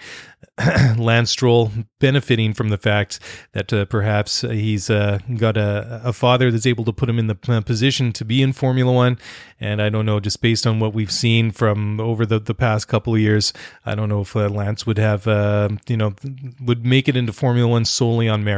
Lance 0.97 1.32
Stroll 1.32 1.71
benefiting 1.99 2.54
from 2.54 2.69
the 2.69 2.78
fact 2.78 3.19
that 3.54 3.71
uh, 3.73 3.86
perhaps 3.86 4.41
he's 4.41 4.88
got 4.88 5.58
a, 5.58 6.01
a 6.04 6.13
father 6.13 6.51
that's 6.51 6.65
able 6.65 6.86
to 6.86 6.93
put 6.93 7.10
him 7.10 7.19
in 7.19 7.28
the 7.28 7.36
position 7.36 8.12
to 8.13 8.25
be 8.25 8.41
in 8.41 8.54
Formula 8.54 8.91
One. 8.91 9.17
And 9.60 9.82
I 9.82 9.89
don't 9.89 10.06
know, 10.06 10.19
just 10.19 10.41
based 10.41 10.67
on 10.67 10.80
what 10.80 10.93
we've 10.93 11.12
seen 11.12 11.51
from 11.51 11.99
over 11.99 12.25
the, 12.25 12.39
the 12.39 12.54
past 12.54 12.88
couple 12.88 13.15
of 13.15 13.21
years, 13.21 13.54
I 13.86 13.95
don't 13.95 14.10
know 14.10 14.21
if 14.21 14.36
uh, 14.36 14.49
Lance 14.49 14.86
would 14.86 14.97
have, 14.97 15.28
uh, 15.28 15.69
you 15.88 15.95
know, 15.95 16.13
would 16.60 16.86
make 16.86 17.08
it 17.08 17.15
into 17.15 17.32
Formula 17.32 17.67
One 17.67 17.86
solely 17.86 18.28
on 18.28 18.43
merit. 18.43 18.55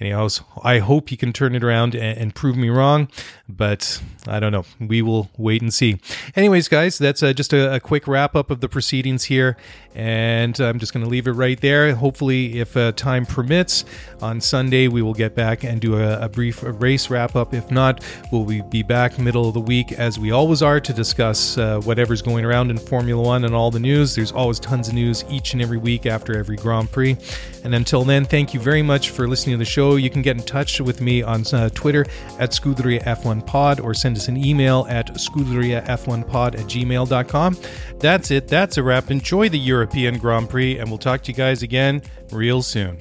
Anyhow, 0.00 0.28
I 0.62 0.78
hope 0.78 1.10
he 1.10 1.16
can 1.16 1.32
turn 1.32 1.54
it 1.54 1.62
around 1.62 1.94
and, 1.94 2.18
and 2.18 2.34
prove 2.34 2.56
me 2.56 2.68
wrong, 2.68 3.08
but 3.48 4.02
I 4.26 4.40
don't 4.40 4.52
know. 4.52 4.64
We 4.80 5.02
will 5.02 5.30
wait 5.36 5.62
and 5.62 5.72
see. 5.72 6.00
Anyways, 6.34 6.68
guys, 6.68 6.98
that's 6.98 7.22
uh, 7.22 7.32
just 7.32 7.52
a, 7.52 7.74
a 7.74 7.80
quick 7.80 8.08
wrap 8.08 8.34
up 8.34 8.50
of 8.50 8.60
the 8.60 8.68
proceedings 8.68 9.24
here. 9.24 9.56
And 9.92 10.58
I'm 10.60 10.78
just 10.78 10.92
going 10.92 11.04
to 11.04 11.10
leave 11.10 11.26
it 11.26 11.32
right 11.32 11.60
there. 11.60 11.94
Hopefully, 11.94 12.60
if 12.60 12.76
uh, 12.76 12.92
time 12.92 13.26
permits, 13.26 13.84
on 14.22 14.40
Sunday 14.40 14.86
we 14.86 15.02
will 15.02 15.14
get 15.14 15.34
back 15.34 15.64
and 15.64 15.80
do 15.80 15.96
a, 15.96 16.26
a 16.26 16.28
brief 16.28 16.62
race 16.62 17.10
wrap 17.10 17.34
up. 17.34 17.52
If 17.52 17.70
not, 17.70 18.04
we'll 18.30 18.62
be 18.62 18.82
back 18.82 19.18
middle 19.18 19.48
of 19.48 19.54
the 19.54 19.60
week 19.60 19.92
as 19.92 20.18
we 20.18 20.30
always 20.30 20.62
are 20.62 20.78
to 20.80 20.92
discuss 20.92 21.58
uh, 21.58 21.80
whatever's 21.80 22.22
going 22.22 22.44
around 22.44 22.70
in 22.70 22.78
Formula 22.78 23.20
One 23.20 23.44
and 23.44 23.54
all 23.54 23.70
the 23.70 23.80
news. 23.80 24.14
There's 24.14 24.32
always 24.32 24.60
tons 24.60 24.88
of 24.88 24.94
news 24.94 25.24
each 25.28 25.54
and 25.54 25.62
every 25.62 25.78
week 25.78 26.06
after 26.06 26.38
every 26.38 26.56
Grand 26.56 26.92
Prix. 26.92 27.16
And 27.64 27.74
until 27.74 28.04
then, 28.04 28.24
thank 28.24 28.54
you 28.54 28.60
very 28.60 28.82
much 28.82 29.10
for 29.20 29.28
listening 29.28 29.52
to 29.52 29.58
the 29.58 29.66
show. 29.66 29.96
You 29.96 30.08
can 30.08 30.22
get 30.22 30.38
in 30.38 30.42
touch 30.42 30.80
with 30.80 31.02
me 31.02 31.22
on 31.22 31.44
uh, 31.52 31.68
Twitter 31.74 32.06
at 32.38 32.52
Scuderia 32.52 33.02
F1 33.04 33.46
Pod 33.46 33.78
or 33.78 33.92
send 33.92 34.16
us 34.16 34.28
an 34.28 34.42
email 34.42 34.86
at 34.88 35.08
scuderiaf1pod 35.08 36.54
at 36.54 36.64
gmail.com. 36.66 37.58
That's 37.98 38.30
it. 38.30 38.48
That's 38.48 38.78
a 38.78 38.82
wrap. 38.82 39.10
Enjoy 39.10 39.50
the 39.50 39.58
European 39.58 40.16
Grand 40.16 40.48
Prix, 40.48 40.78
and 40.78 40.88
we'll 40.88 40.96
talk 40.96 41.22
to 41.24 41.32
you 41.32 41.36
guys 41.36 41.62
again 41.62 42.00
real 42.32 42.62
soon. 42.62 42.96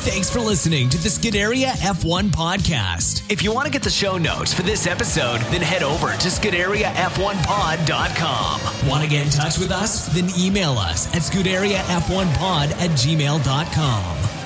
Thanks 0.00 0.30
for 0.30 0.38
listening 0.40 0.88
to 0.90 0.98
the 0.98 1.08
Scuderia 1.08 1.70
F1 1.72 2.28
podcast. 2.30 3.28
If 3.30 3.42
you 3.42 3.52
want 3.52 3.66
to 3.66 3.72
get 3.72 3.82
the 3.82 3.90
show 3.90 4.16
notes 4.16 4.54
for 4.54 4.62
this 4.62 4.86
episode, 4.86 5.40
then 5.50 5.60
head 5.60 5.82
over 5.82 6.12
to 6.12 6.28
ScuderiaF1pod.com. 6.28 8.88
Want 8.88 9.02
to 9.04 9.10
get 9.10 9.24
in 9.26 9.30
touch 9.30 9.58
with 9.58 9.70
us? 9.70 10.06
Then 10.14 10.30
email 10.38 10.78
us 10.78 11.08
at 11.14 11.20
ScuderiaF1pod 11.22 12.70
at 12.80 12.90
gmail.com. 12.90 14.37